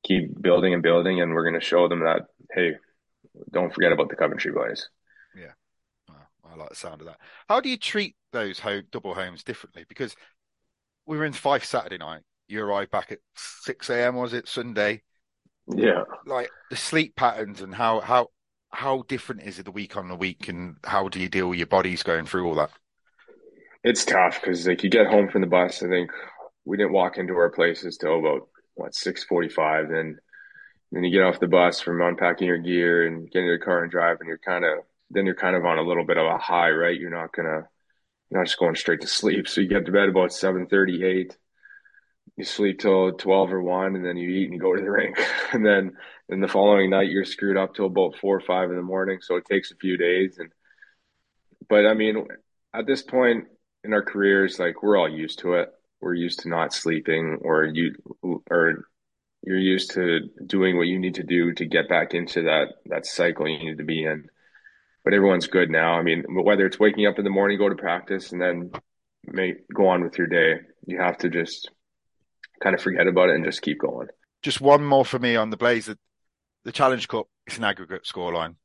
keep 0.05 0.41
building 0.41 0.75
and 0.75 0.83
building, 0.83 1.21
and 1.21 1.33
we're 1.33 1.49
going 1.49 1.59
to 1.59 1.67
show 1.67 1.89
them 1.89 2.01
that 2.01 2.27
hey, 2.53 2.75
don't 3.51 3.73
forget 3.73 3.93
about 3.93 4.09
the 4.09 4.17
Coventry 4.17 4.53
boys. 4.53 4.89
Yeah, 5.37 5.53
I 6.45 6.57
like 6.57 6.71
the 6.71 6.77
sound 6.77 7.01
of 7.01 7.07
that. 7.07 7.19
How 7.49 7.61
do 7.61 7.69
you 7.69 7.79
treat 7.79 8.17
those 8.33 8.61
home, 8.61 8.85
double 8.91 9.15
homes 9.15 9.43
differently? 9.43 9.85
Because 9.89 10.15
we 11.07 11.17
were 11.17 11.25
in 11.25 11.33
five 11.33 11.65
Saturday 11.65 11.99
night. 11.99 12.23
You 12.49 12.63
arrived 12.63 12.91
back 12.91 13.11
at 13.11 13.19
six 13.35 13.91
a.m. 13.91 14.17
Was 14.17 14.33
it 14.33 14.49
Sunday? 14.49 15.03
Yeah. 15.69 16.05
Like 16.27 16.51
the 16.71 16.77
sleep 16.77 17.17
patterns 17.17 17.61
and 17.61 17.75
how 17.75 18.01
how 18.01 18.29
how 18.71 19.05
different 19.09 19.43
is 19.43 19.59
it 19.59 19.65
the 19.65 19.71
week 19.71 19.97
on 19.97 20.09
the 20.09 20.15
week, 20.15 20.49
and 20.49 20.77
how 20.85 21.09
do 21.09 21.21
you 21.21 21.29
deal 21.29 21.49
with 21.49 21.59
your 21.59 21.67
bodies 21.67 22.03
going 22.03 22.27
through 22.27 22.47
all 22.47 22.55
that? 22.57 22.71
It's 23.87 24.05
tough 24.05 24.41
because 24.41 24.67
like 24.67 24.83
you 24.83 24.91
get 24.91 25.07
home 25.07 25.29
from 25.29 25.43
the 25.43 25.47
bus. 25.47 25.81
I 25.81 25.87
think 25.87 26.11
we 26.65 26.77
didn't 26.77 26.93
walk 26.93 27.19
into 27.19 27.35
our 27.35 27.51
places 27.51 27.97
till 27.97 28.19
about 28.19 28.49
what 28.75 28.97
six 28.97 29.23
forty 29.23 29.49
five. 29.49 29.89
Then 29.89 30.19
then 30.91 31.05
you 31.05 31.17
get 31.17 31.25
off 31.25 31.39
the 31.39 31.47
bus 31.47 31.81
from 31.81 32.03
unpacking 32.03 32.49
your 32.49 32.59
gear 32.59 33.07
and 33.07 33.31
getting 33.31 33.47
your 33.47 33.61
car 33.61 33.85
and 33.85 33.93
drive, 33.93 34.17
and 34.19 34.27
you're 34.27 34.39
kind 34.39 34.65
of 34.65 34.79
then 35.11 35.25
you're 35.25 35.37
kind 35.37 35.55
of 35.55 35.65
on 35.65 35.79
a 35.79 35.87
little 35.87 36.05
bit 36.05 36.17
of 36.17 36.27
a 36.27 36.37
high, 36.37 36.71
right? 36.71 36.99
You're 36.99 37.17
not 37.17 37.33
gonna 37.33 37.69
you're 38.29 38.41
not 38.41 38.47
just 38.47 38.59
going 38.59 38.75
straight 38.75 39.03
to 39.03 39.07
sleep. 39.07 39.47
So 39.47 39.61
you 39.61 39.69
get 39.69 39.87
to 39.87 39.93
bed 39.93 40.09
about 40.09 40.33
seven 40.33 40.67
thirty 40.67 41.05
eight. 41.05 41.37
You 42.37 42.43
sleep 42.43 42.81
till 42.81 43.13
twelve 43.13 43.53
or 43.53 43.63
one, 43.63 43.95
and 43.95 44.05
then 44.05 44.17
you 44.17 44.29
eat 44.29 44.51
and 44.51 44.61
go 44.61 44.75
to 44.75 44.83
the 44.83 44.91
rink, 44.91 45.17
and 45.53 45.65
then 45.65 45.93
then 46.29 46.41
the 46.41 46.49
following 46.49 46.91
night 46.91 47.09
you're 47.13 47.25
screwed 47.25 47.57
up 47.57 47.77
till 47.77 47.87
about 47.87 48.17
four 48.17 48.37
or 48.37 48.41
five 48.41 48.69
in 48.71 48.77
the 48.77 48.83
morning. 48.83 49.21
So 49.23 49.37
it 49.37 49.45
takes 49.45 49.71
a 49.71 49.77
few 49.77 49.97
days, 49.97 50.39
and 50.39 50.51
but 51.69 51.87
I 51.87 51.95
mean, 51.95 52.27
at 52.75 52.85
this 52.85 53.03
point, 53.03 53.45
in 53.87 53.93
our 53.93 54.03
careers, 54.03 54.59
like 54.59 54.83
we're 54.83 54.99
all 54.99 55.09
used 55.09 55.41
to 55.41 55.55
it. 55.55 55.73
We're 56.01 56.15
used 56.15 56.41
to 56.41 56.49
not 56.49 56.75
sleeping, 56.75 57.39
or 57.41 57.65
you, 57.65 57.95
or 58.23 58.85
you're 59.43 59.59
used 59.59 59.93
to 59.93 60.21
doing 60.45 60.77
what 60.77 60.87
you 60.87 60.99
need 60.99 61.15
to 61.15 61.23
do 61.23 61.55
to 61.55 61.65
get 61.65 61.89
back 61.89 62.13
into 62.13 62.43
that 62.43 62.75
that 62.87 63.07
cycle 63.07 63.49
you 63.49 63.59
need 63.59 63.79
to 63.79 63.85
be 63.85 64.05
in. 64.05 64.29
But 65.05 65.15
everyone's 65.15 65.47
good 65.47 65.71
now. 65.71 65.95
I 65.95 66.03
mean, 66.03 66.25
whether 66.29 66.67
it's 66.67 66.79
waking 66.79 67.07
up 67.07 67.19
in 67.19 67.25
the 67.25 67.31
morning, 67.31 67.59
go 67.59 67.69
to 67.69 67.77
practice, 67.77 68.33
and 68.33 68.41
then 68.41 68.73
make 69.25 69.69
go 69.75 69.89
on 69.89 70.03
with 70.03 70.19
your 70.19 70.27
day, 70.27 70.61
you 70.87 71.01
have 71.01 71.19
to 71.19 71.31
just 71.31 71.71
kind 72.63 72.75
of 72.75 72.83
forget 72.83 73.07
about 73.07 73.31
it 73.31 73.37
and 73.37 73.45
just 73.45 73.63
keep 73.63 73.81
going. 73.81 74.09
Just 74.43 74.61
one 74.61 74.85
more 74.85 75.05
for 75.05 75.19
me 75.19 75.37
on 75.37 75.51
the 75.51 75.57
Blaze. 75.57 75.91
The 76.65 76.73
Challenge 76.73 77.07
Cup 77.09 77.29
is 77.47 77.59
an 77.59 77.65
aggregate 77.65 78.05
scoreline. 78.05 78.57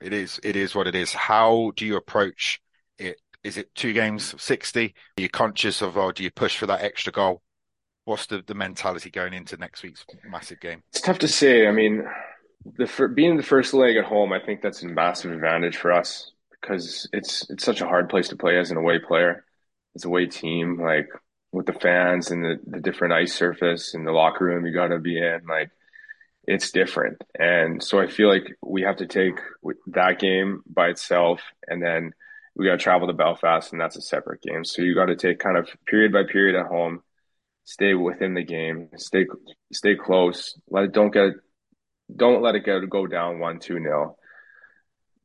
It 0.00 0.12
is. 0.12 0.40
It 0.42 0.56
is 0.56 0.74
what 0.74 0.86
it 0.86 0.94
is. 0.94 1.12
How 1.12 1.72
do 1.76 1.84
you 1.86 1.96
approach 1.96 2.60
is 3.48 3.56
it 3.56 3.74
two 3.74 3.92
games 3.92 4.34
of 4.34 4.42
60? 4.42 4.94
Are 5.18 5.20
you 5.20 5.28
conscious 5.28 5.80
of, 5.80 5.96
or 5.96 6.12
do 6.12 6.22
you 6.22 6.30
push 6.30 6.58
for 6.58 6.66
that 6.66 6.82
extra 6.82 7.10
goal? 7.10 7.42
What's 8.04 8.26
the, 8.26 8.42
the 8.46 8.54
mentality 8.54 9.10
going 9.10 9.32
into 9.32 9.56
next 9.56 9.82
week's 9.82 10.04
massive 10.24 10.60
game? 10.60 10.82
It's 10.92 11.00
tough 11.00 11.18
to 11.20 11.28
say. 11.28 11.66
I 11.66 11.72
mean, 11.72 12.04
the 12.76 13.08
being 13.14 13.36
the 13.36 13.42
first 13.42 13.74
leg 13.74 13.96
at 13.96 14.04
home, 14.04 14.32
I 14.32 14.40
think 14.40 14.62
that's 14.62 14.82
a 14.82 14.86
massive 14.86 15.32
advantage 15.32 15.76
for 15.76 15.92
us 15.92 16.30
because 16.60 17.08
it's 17.12 17.48
it's 17.50 17.64
such 17.64 17.80
a 17.80 17.86
hard 17.86 18.08
place 18.08 18.28
to 18.28 18.36
play 18.36 18.58
as 18.58 18.70
an 18.70 18.76
away 18.76 18.98
player, 18.98 19.44
as 19.94 20.04
a 20.04 20.08
away 20.08 20.26
team. 20.26 20.80
Like 20.80 21.08
with 21.52 21.66
the 21.66 21.72
fans 21.74 22.30
and 22.30 22.44
the, 22.44 22.58
the 22.66 22.80
different 22.80 23.14
ice 23.14 23.34
surface 23.34 23.94
and 23.94 24.06
the 24.06 24.12
locker 24.12 24.44
room 24.44 24.64
you 24.64 24.72
got 24.72 24.88
to 24.88 24.98
be 24.98 25.18
in, 25.18 25.40
like 25.46 25.70
it's 26.44 26.70
different. 26.70 27.22
And 27.38 27.82
so 27.82 28.00
I 28.00 28.06
feel 28.06 28.28
like 28.28 28.56
we 28.62 28.82
have 28.82 28.96
to 28.96 29.06
take 29.06 29.38
that 29.88 30.18
game 30.18 30.62
by 30.66 30.88
itself 30.88 31.42
and 31.66 31.82
then 31.82 32.12
we 32.58 32.66
got 32.66 32.72
to 32.72 32.78
travel 32.78 33.06
to 33.06 33.14
Belfast, 33.14 33.72
and 33.72 33.80
that's 33.80 33.96
a 33.96 34.02
separate 34.02 34.42
game. 34.42 34.64
So 34.64 34.82
you 34.82 34.94
got 34.94 35.06
to 35.06 35.16
take 35.16 35.38
kind 35.38 35.56
of 35.56 35.68
period 35.86 36.12
by 36.12 36.24
period 36.24 36.58
at 36.58 36.66
home, 36.66 37.02
stay 37.64 37.94
within 37.94 38.34
the 38.34 38.42
game, 38.42 38.88
stay 38.96 39.26
stay 39.72 39.94
close. 39.94 40.58
Let 40.68 40.92
don't 40.92 41.12
get 41.12 41.34
don't 42.14 42.42
let 42.42 42.56
it 42.56 42.66
go 42.66 42.84
go 42.84 43.06
down 43.06 43.38
one 43.38 43.60
two 43.60 43.78
nil. 43.78 44.18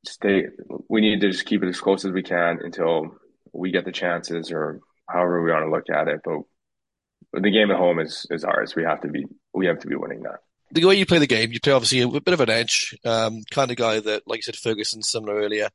Stay. 0.06 0.46
We 0.89 1.02
need 1.02 1.22
to 1.22 1.32
just 1.32 1.46
keep 1.46 1.63
it 1.63 1.69
as 1.69 1.82
close 1.82 2.06
as 2.06 2.12
we 2.12 2.24
can 2.24 2.60
until 2.62 3.15
we 3.52 3.72
get 3.72 3.86
the 3.86 3.91
chances, 3.91 4.52
or 4.52 4.80
however 5.10 5.43
we 5.43 5.52
want 5.52 5.65
to 5.65 5.72
look 5.72 5.89
at 5.89 6.08
it. 6.08 6.22
But 6.24 7.41
the 7.41 7.52
game 7.52 7.72
at 7.72 7.78
home 7.78 8.00
is 8.00 8.28
is 8.30 8.43
ours. 8.43 8.76
We 8.76 8.84
have 8.84 9.02
to 9.02 9.08
be 9.08 9.26
we 9.54 9.65
have 9.65 9.80
to 9.80 9.88
be 9.88 9.96
winning 9.96 10.22
that. 10.24 10.39
the 10.72 10.86
way 10.86 10.96
you 10.96 11.06
play 11.06 11.19
the 11.19 11.28
game, 11.28 11.52
you 11.52 11.60
play 11.60 11.74
obviously 11.74 12.02
a, 12.02 12.08
a 12.08 12.22
bit 12.22 12.34
of 12.34 12.41
an 12.41 12.50
edge, 12.50 12.96
um, 13.06 13.41
kind 13.52 13.72
of 13.72 13.78
guy 13.78 14.00
that, 14.00 14.24
like 14.28 14.38
you 14.39 14.41
said, 14.43 14.56
Ferguson, 14.56 15.02
similar 15.02 15.36
earlier. 15.36 15.69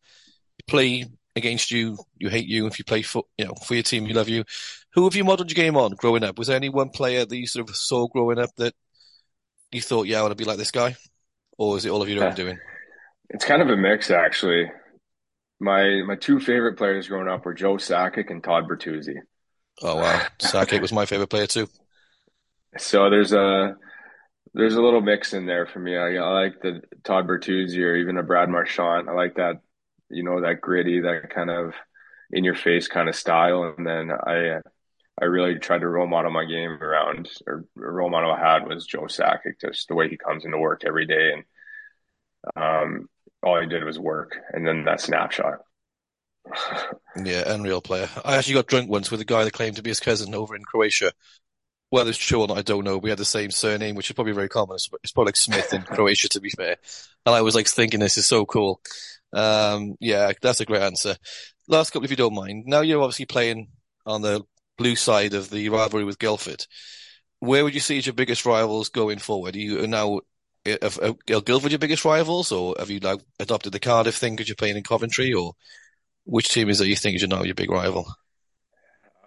You 0.58 0.64
play 0.66 1.04
against 1.38 1.70
you, 1.70 1.96
you 2.18 2.28
hate 2.28 2.46
you. 2.46 2.66
If 2.66 2.78
you 2.78 2.84
play 2.84 3.02
for, 3.02 3.24
you 3.36 3.46
know, 3.46 3.54
for 3.66 3.74
your 3.74 3.82
team, 3.82 4.06
you 4.06 4.14
love 4.14 4.28
you. 4.28 4.44
Who 4.94 5.04
have 5.04 5.14
you 5.14 5.24
modeled 5.24 5.50
your 5.50 5.62
game 5.62 5.76
on 5.76 5.92
growing 5.92 6.24
up? 6.24 6.38
Was 6.38 6.48
there 6.48 6.56
any 6.56 6.68
one 6.68 6.90
player 6.90 7.24
that 7.24 7.36
you 7.36 7.46
sort 7.46 7.68
of 7.68 7.76
saw 7.76 8.06
growing 8.08 8.38
up 8.38 8.50
that 8.56 8.74
you 9.72 9.80
thought, 9.80 10.06
yeah, 10.06 10.18
I 10.18 10.22
want 10.22 10.32
to 10.32 10.36
be 10.36 10.44
like 10.44 10.58
this 10.58 10.70
guy? 10.70 10.96
Or 11.56 11.76
is 11.76 11.84
it 11.84 11.90
all 11.90 12.02
of 12.02 12.08
your 12.08 12.24
own 12.24 12.32
uh, 12.32 12.34
doing? 12.34 12.58
It's 13.30 13.44
kind 13.44 13.62
of 13.62 13.68
a 13.68 13.76
mix, 13.76 14.10
actually. 14.10 14.70
My 15.60 16.02
my 16.06 16.14
two 16.14 16.38
favorite 16.38 16.78
players 16.78 17.08
growing 17.08 17.28
up 17.28 17.44
were 17.44 17.54
Joe 17.54 17.74
Sakic 17.74 18.30
and 18.30 18.42
Todd 18.42 18.68
Bertuzzi. 18.68 19.16
Oh 19.82 19.96
wow, 19.96 20.22
Sakic 20.38 20.80
was 20.80 20.92
my 20.92 21.04
favorite 21.04 21.30
player 21.30 21.46
too. 21.46 21.68
So 22.76 23.10
there's 23.10 23.32
a 23.32 23.76
there's 24.54 24.74
a 24.74 24.82
little 24.82 25.00
mix 25.00 25.34
in 25.34 25.46
there 25.46 25.66
for 25.66 25.80
me. 25.80 25.96
I, 25.96 26.14
I 26.14 26.30
like 26.30 26.60
the 26.62 26.80
Todd 27.04 27.26
Bertuzzi 27.26 27.78
or 27.80 27.96
even 27.96 28.18
a 28.18 28.22
Brad 28.22 28.48
Marchand. 28.48 29.08
I 29.08 29.12
like 29.12 29.34
that, 29.34 29.60
you 30.10 30.22
know, 30.22 30.40
that 30.40 30.60
gritty, 30.60 31.00
that 31.00 31.30
kind 31.30 31.50
of 31.50 31.74
in 32.30 32.44
your 32.44 32.54
face 32.54 32.88
kind 32.88 33.08
of 33.08 33.16
style. 33.16 33.74
And 33.76 33.86
then 33.86 34.10
I 34.10 34.60
I 35.20 35.24
really 35.24 35.58
tried 35.58 35.80
to 35.80 35.88
role 35.88 36.06
model 36.06 36.30
my 36.30 36.44
game 36.44 36.80
around, 36.82 37.28
or 37.46 37.64
role 37.74 38.10
model 38.10 38.32
I 38.32 38.38
had 38.38 38.68
was 38.68 38.86
Joe 38.86 39.02
Sakic, 39.02 39.60
just 39.60 39.88
the 39.88 39.94
way 39.94 40.08
he 40.08 40.16
comes 40.16 40.44
into 40.44 40.58
work 40.58 40.82
every 40.86 41.06
day, 41.06 41.32
and 41.32 41.44
um, 42.56 43.08
all 43.42 43.60
he 43.60 43.66
did 43.66 43.84
was 43.84 43.98
work, 43.98 44.36
and 44.52 44.66
then 44.66 44.84
that 44.84 45.00
snapshot. 45.00 45.58
yeah, 47.24 47.52
unreal 47.52 47.80
player. 47.80 48.08
I 48.24 48.36
actually 48.36 48.54
got 48.54 48.68
drunk 48.68 48.88
once 48.88 49.10
with 49.10 49.20
a 49.20 49.24
guy 49.24 49.44
that 49.44 49.52
claimed 49.52 49.76
to 49.76 49.82
be 49.82 49.90
his 49.90 50.00
cousin 50.00 50.34
over 50.34 50.54
in 50.54 50.62
Croatia. 50.62 51.12
Whether 51.90 52.10
it's 52.10 52.18
true 52.18 52.42
or 52.42 52.46
not, 52.46 52.58
I 52.58 52.62
don't 52.62 52.84
know. 52.84 52.98
We 52.98 53.10
had 53.10 53.18
the 53.18 53.24
same 53.24 53.50
surname, 53.50 53.94
which 53.94 54.10
is 54.10 54.14
probably 54.14 54.34
very 54.34 54.48
common. 54.48 54.76
It's 54.76 55.12
probably 55.12 55.28
like 55.28 55.36
Smith 55.36 55.72
in 55.72 55.82
Croatia, 55.84 56.28
to 56.28 56.40
be 56.40 56.50
fair. 56.50 56.76
And 57.24 57.34
I 57.34 57.40
was 57.40 57.54
like 57.54 57.66
thinking, 57.66 58.00
this 58.00 58.18
is 58.18 58.26
so 58.26 58.44
cool. 58.44 58.82
Um, 59.32 59.94
yeah, 60.00 60.32
that's 60.40 60.60
a 60.60 60.64
great 60.64 60.82
answer. 60.82 61.16
Last 61.66 61.90
couple, 61.90 62.04
if 62.04 62.10
you 62.10 62.16
don't 62.16 62.34
mind. 62.34 62.64
Now 62.66 62.80
you're 62.80 63.02
obviously 63.02 63.26
playing 63.26 63.68
on 64.06 64.22
the 64.22 64.42
blue 64.76 64.96
side 64.96 65.34
of 65.34 65.50
the 65.50 65.68
rivalry 65.68 66.04
with 66.04 66.18
Guildford. 66.18 66.66
Where 67.40 67.64
would 67.64 67.74
you 67.74 67.80
see 67.80 68.00
your 68.00 68.14
biggest 68.14 68.46
rivals 68.46 68.88
going 68.88 69.18
forward? 69.18 69.54
Are 69.54 69.58
you 69.58 69.86
now 69.86 70.20
are, 70.66 71.14
are 71.28 71.40
Guildford 71.40 71.72
your 71.72 71.78
biggest 71.78 72.04
rivals, 72.04 72.52
or 72.52 72.74
have 72.78 72.90
you 72.90 73.00
now 73.00 73.18
adopted 73.38 73.72
the 73.72 73.80
Cardiff 73.80 74.16
thing 74.16 74.34
because 74.34 74.48
you're 74.48 74.56
playing 74.56 74.76
in 74.76 74.82
Coventry, 74.82 75.32
or 75.32 75.52
which 76.24 76.48
team 76.48 76.68
is 76.68 76.78
that 76.78 76.88
you 76.88 76.96
think 76.96 77.16
is 77.16 77.26
now 77.26 77.42
your 77.42 77.54
big 77.54 77.70
rival? 77.70 78.06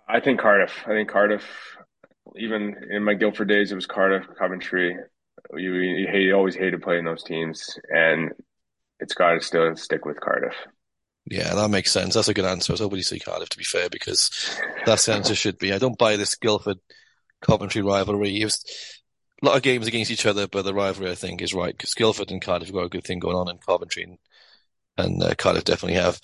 I 0.07 0.19
think 0.19 0.39
Cardiff. 0.39 0.73
I 0.85 0.89
think 0.89 1.09
Cardiff. 1.09 1.43
Even 2.37 2.75
in 2.89 3.03
my 3.03 3.13
Guildford 3.13 3.49
days, 3.49 3.71
it 3.71 3.75
was 3.75 3.87
Cardiff, 3.87 4.25
Coventry. 4.37 4.95
You, 5.55 5.73
you, 5.73 6.07
hate, 6.07 6.21
you 6.23 6.35
always 6.35 6.55
hated 6.55 6.81
playing 6.81 7.03
those 7.03 7.23
teams, 7.23 7.77
and 7.89 8.31
it's 9.01 9.13
got 9.13 9.33
to 9.33 9.41
still 9.41 9.75
stick 9.75 10.05
with 10.05 10.19
Cardiff. 10.19 10.55
Yeah, 11.25 11.53
that 11.53 11.69
makes 11.69 11.91
sense. 11.91 12.15
That's 12.15 12.27
a 12.27 12.33
good 12.33 12.45
answer. 12.45 12.71
I 12.71 12.73
was 12.73 12.79
hoping 12.79 12.97
you 12.97 13.03
say 13.03 13.19
Cardiff, 13.19 13.49
to 13.49 13.57
be 13.57 13.63
fair, 13.63 13.89
because 13.89 14.59
that's 14.85 15.05
the 15.05 15.13
answer 15.13 15.35
should 15.35 15.59
be. 15.59 15.73
I 15.73 15.77
don't 15.77 15.97
buy 15.97 16.15
this 16.15 16.35
Guildford 16.35 16.77
Coventry 17.41 17.81
rivalry. 17.81 18.41
It 18.41 18.45
was 18.45 18.63
a 19.41 19.45
lot 19.45 19.57
of 19.57 19.63
games 19.63 19.87
against 19.87 20.11
each 20.11 20.25
other, 20.25 20.47
but 20.47 20.63
the 20.63 20.73
rivalry, 20.73 21.11
I 21.11 21.15
think, 21.15 21.41
is 21.41 21.53
right 21.53 21.75
because 21.75 21.93
Guildford 21.93 22.31
and 22.31 22.41
Cardiff 22.41 22.69
have 22.69 22.75
got 22.75 22.85
a 22.85 22.89
good 22.89 23.03
thing 23.03 23.19
going 23.19 23.35
on 23.35 23.49
in 23.49 23.57
Coventry, 23.57 24.03
and, 24.03 24.17
and 24.97 25.23
uh, 25.23 25.35
Cardiff 25.35 25.63
definitely 25.63 25.99
have. 25.99 26.19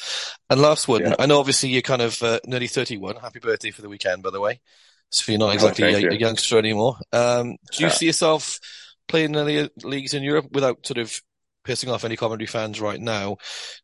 And 0.50 0.62
last 0.62 0.88
one, 0.88 1.02
yeah. 1.02 1.16
I 1.20 1.28
know 1.28 1.40
obviously 1.40 1.70
you're 1.70 1.82
kind 1.84 2.02
of 2.02 2.22
uh, 2.24 2.40
nearly 2.46 2.68
31. 2.68 3.18
Happy 3.18 3.40
birthday 3.40 3.72
for 3.72 3.84
the 3.84 3.90
weekend, 3.90 4.24
by 4.24 4.32
the 4.32 4.42
way. 4.42 4.62
So 5.10 5.32
you're 5.32 5.40
not 5.40 5.50
oh, 5.50 5.54
exactly 5.54 5.86
oh, 5.86 5.98
a, 5.98 6.00
you. 6.00 6.10
a, 6.10 6.16
youngster 6.16 6.58
anymore. 6.58 6.98
Um, 7.14 7.58
do 7.72 7.84
you 7.84 7.88
yeah. 7.88 7.90
see 7.90 8.06
yourself 8.08 8.60
playing 9.08 9.36
in 9.36 9.48
any 9.48 9.70
leagues 9.84 10.14
in 10.14 10.24
Europe 10.24 10.48
without 10.52 10.86
sort 10.86 10.98
of 10.98 11.22
pissing 11.68 11.92
off 11.92 12.06
any 12.06 12.16
Coventry 12.16 12.48
fans 12.48 12.80
right 12.80 13.00
now. 13.00 13.38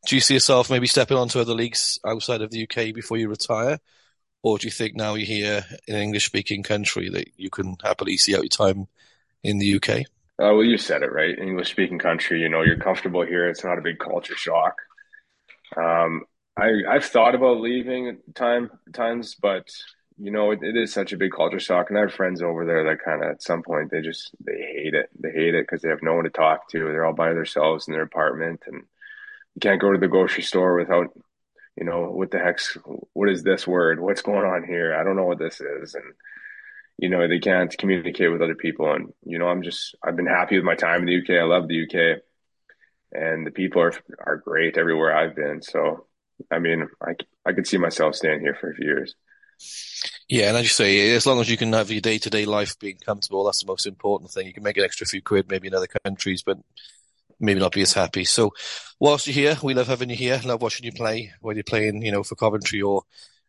Do 0.07 0.15
you 0.15 0.21
see 0.21 0.35
yourself 0.35 0.69
maybe 0.69 0.87
stepping 0.87 1.17
onto 1.17 1.39
other 1.39 1.53
leagues 1.53 1.99
outside 2.05 2.41
of 2.41 2.51
the 2.51 2.63
UK 2.63 2.93
before 2.93 3.17
you 3.17 3.29
retire? 3.29 3.79
Or 4.41 4.57
do 4.57 4.67
you 4.67 4.71
think 4.71 4.95
now 4.95 5.15
you're 5.15 5.25
here 5.25 5.65
in 5.87 5.95
an 5.95 6.01
English 6.01 6.25
speaking 6.25 6.63
country 6.63 7.09
that 7.09 7.27
you 7.37 7.49
can 7.49 7.77
happily 7.81 8.17
see 8.17 8.35
out 8.35 8.43
your 8.43 8.49
time 8.49 8.87
in 9.43 9.57
the 9.57 9.75
UK? 9.75 10.05
Uh, 10.39 10.51
well, 10.55 10.63
you 10.63 10.77
said 10.77 11.03
it 11.03 11.11
right. 11.11 11.37
English 11.37 11.69
speaking 11.69 11.99
country, 11.99 12.41
you 12.41 12.49
know, 12.49 12.63
you're 12.63 12.77
comfortable 12.77 13.25
here. 13.25 13.47
It's 13.47 13.63
not 13.63 13.77
a 13.77 13.81
big 13.81 13.99
culture 13.99 14.35
shock. 14.35 14.75
Um, 15.77 16.23
I, 16.57 16.69
I've 16.89 17.05
thought 17.05 17.35
about 17.35 17.61
leaving 17.61 18.17
time 18.35 18.69
times, 18.93 19.35
but 19.35 19.69
you 20.17 20.31
know, 20.31 20.51
it, 20.51 20.59
it 20.61 20.75
is 20.75 20.93
such 20.93 21.13
a 21.13 21.17
big 21.17 21.31
culture 21.31 21.59
shock. 21.59 21.89
And 21.89 21.97
I 21.97 22.01
have 22.01 22.13
friends 22.13 22.41
over 22.41 22.65
there 22.65 22.83
that 22.83 23.03
kind 23.03 23.23
of 23.23 23.29
at 23.31 23.43
some 23.43 23.63
point 23.63 23.91
they 23.91 24.01
just 24.01 24.31
they 24.39 24.57
hate 24.57 24.93
it. 24.93 25.09
They 25.19 25.31
hate 25.31 25.55
it 25.55 25.65
because 25.65 25.81
they 25.81 25.89
have 25.89 26.03
no 26.03 26.13
one 26.13 26.25
to 26.25 26.29
talk 26.29 26.69
to. 26.69 26.79
They're 26.79 27.05
all 27.05 27.13
by 27.13 27.33
themselves 27.33 27.87
in 27.87 27.93
their 27.93 28.03
apartment, 28.03 28.63
and 28.67 28.83
you 29.55 29.59
can't 29.59 29.81
go 29.81 29.91
to 29.91 29.99
the 29.99 30.07
grocery 30.07 30.43
store 30.43 30.75
without, 30.75 31.07
you 31.75 31.85
know, 31.85 32.09
what 32.09 32.31
the 32.31 32.39
heck's 32.39 32.77
what 33.13 33.29
is 33.29 33.43
this 33.43 33.67
word? 33.67 33.99
What's 33.99 34.21
going 34.21 34.45
on 34.45 34.63
here? 34.63 34.95
I 34.95 35.03
don't 35.03 35.15
know 35.15 35.25
what 35.25 35.39
this 35.39 35.59
is, 35.61 35.95
and 35.95 36.13
you 36.97 37.09
know 37.09 37.27
they 37.27 37.39
can't 37.39 37.75
communicate 37.77 38.31
with 38.31 38.41
other 38.41 38.55
people. 38.55 38.91
And 38.91 39.13
you 39.23 39.39
know, 39.39 39.47
I'm 39.47 39.63
just 39.63 39.95
I've 40.03 40.15
been 40.15 40.27
happy 40.27 40.55
with 40.55 40.65
my 40.65 40.75
time 40.75 41.01
in 41.01 41.05
the 41.07 41.17
UK. 41.17 41.41
I 41.41 41.45
love 41.45 41.67
the 41.67 41.83
UK, 41.83 42.21
and 43.11 43.45
the 43.47 43.51
people 43.51 43.81
are 43.81 43.93
are 44.19 44.37
great 44.37 44.77
everywhere 44.77 45.15
I've 45.15 45.35
been. 45.35 45.61
So 45.61 46.07
I 46.51 46.59
mean, 46.59 46.87
I 47.01 47.15
I 47.45 47.53
could 47.53 47.67
see 47.67 47.77
myself 47.77 48.15
staying 48.15 48.41
here 48.41 48.55
for 48.55 48.71
a 48.71 48.75
few 48.75 48.85
years. 48.85 49.15
Yeah, 50.29 50.49
and 50.49 50.57
as 50.57 50.63
you 50.63 50.69
say, 50.69 51.11
as 51.11 51.25
long 51.25 51.39
as 51.39 51.49
you 51.49 51.57
can 51.57 51.73
have 51.73 51.91
your 51.91 52.01
day 52.01 52.17
to 52.17 52.29
day 52.29 52.45
life 52.45 52.77
being 52.79 52.97
comfortable, 52.97 53.43
that's 53.43 53.61
the 53.61 53.67
most 53.67 53.85
important 53.85 54.31
thing. 54.31 54.47
You 54.47 54.53
can 54.53 54.63
make 54.63 54.77
an 54.77 54.83
extra 54.83 55.05
few 55.05 55.21
quid 55.21 55.49
maybe 55.49 55.67
in 55.67 55.75
other 55.75 55.87
countries, 56.03 56.43
but 56.43 56.57
maybe 57.39 57.59
not 57.59 57.73
be 57.73 57.81
as 57.81 57.93
happy. 57.93 58.25
So, 58.25 58.53
whilst 58.99 59.27
you're 59.27 59.33
here, 59.33 59.57
we 59.61 59.73
love 59.73 59.87
having 59.87 60.09
you 60.09 60.15
here. 60.15 60.39
Love 60.43 60.61
watching 60.61 60.85
you 60.85 60.91
play, 60.91 61.33
whether 61.41 61.57
you're 61.57 61.63
playing, 61.63 62.01
you 62.01 62.11
know, 62.11 62.23
for 62.23 62.35
Coventry 62.35 62.81
or 62.81 63.03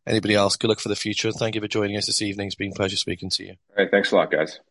anybody 0.07 0.35
else. 0.35 0.57
Good 0.57 0.69
luck 0.69 0.81
for 0.81 0.89
the 0.89 0.97
future. 0.97 1.33
Thank 1.33 1.55
you 1.55 1.61
for 1.61 1.69
joining 1.69 1.97
us 1.97 2.07
this 2.07 2.23
evening. 2.23 2.49
It's 2.49 2.57
been 2.57 2.73
a 2.73 2.75
pleasure 2.75 2.97
speaking 2.97 3.31
to 3.31 3.45
you. 3.45 3.55
All 3.77 3.85
right, 3.85 3.91
thanks 3.91 4.13
a 4.13 4.17
lot, 4.17 4.31
guys. 4.31 4.61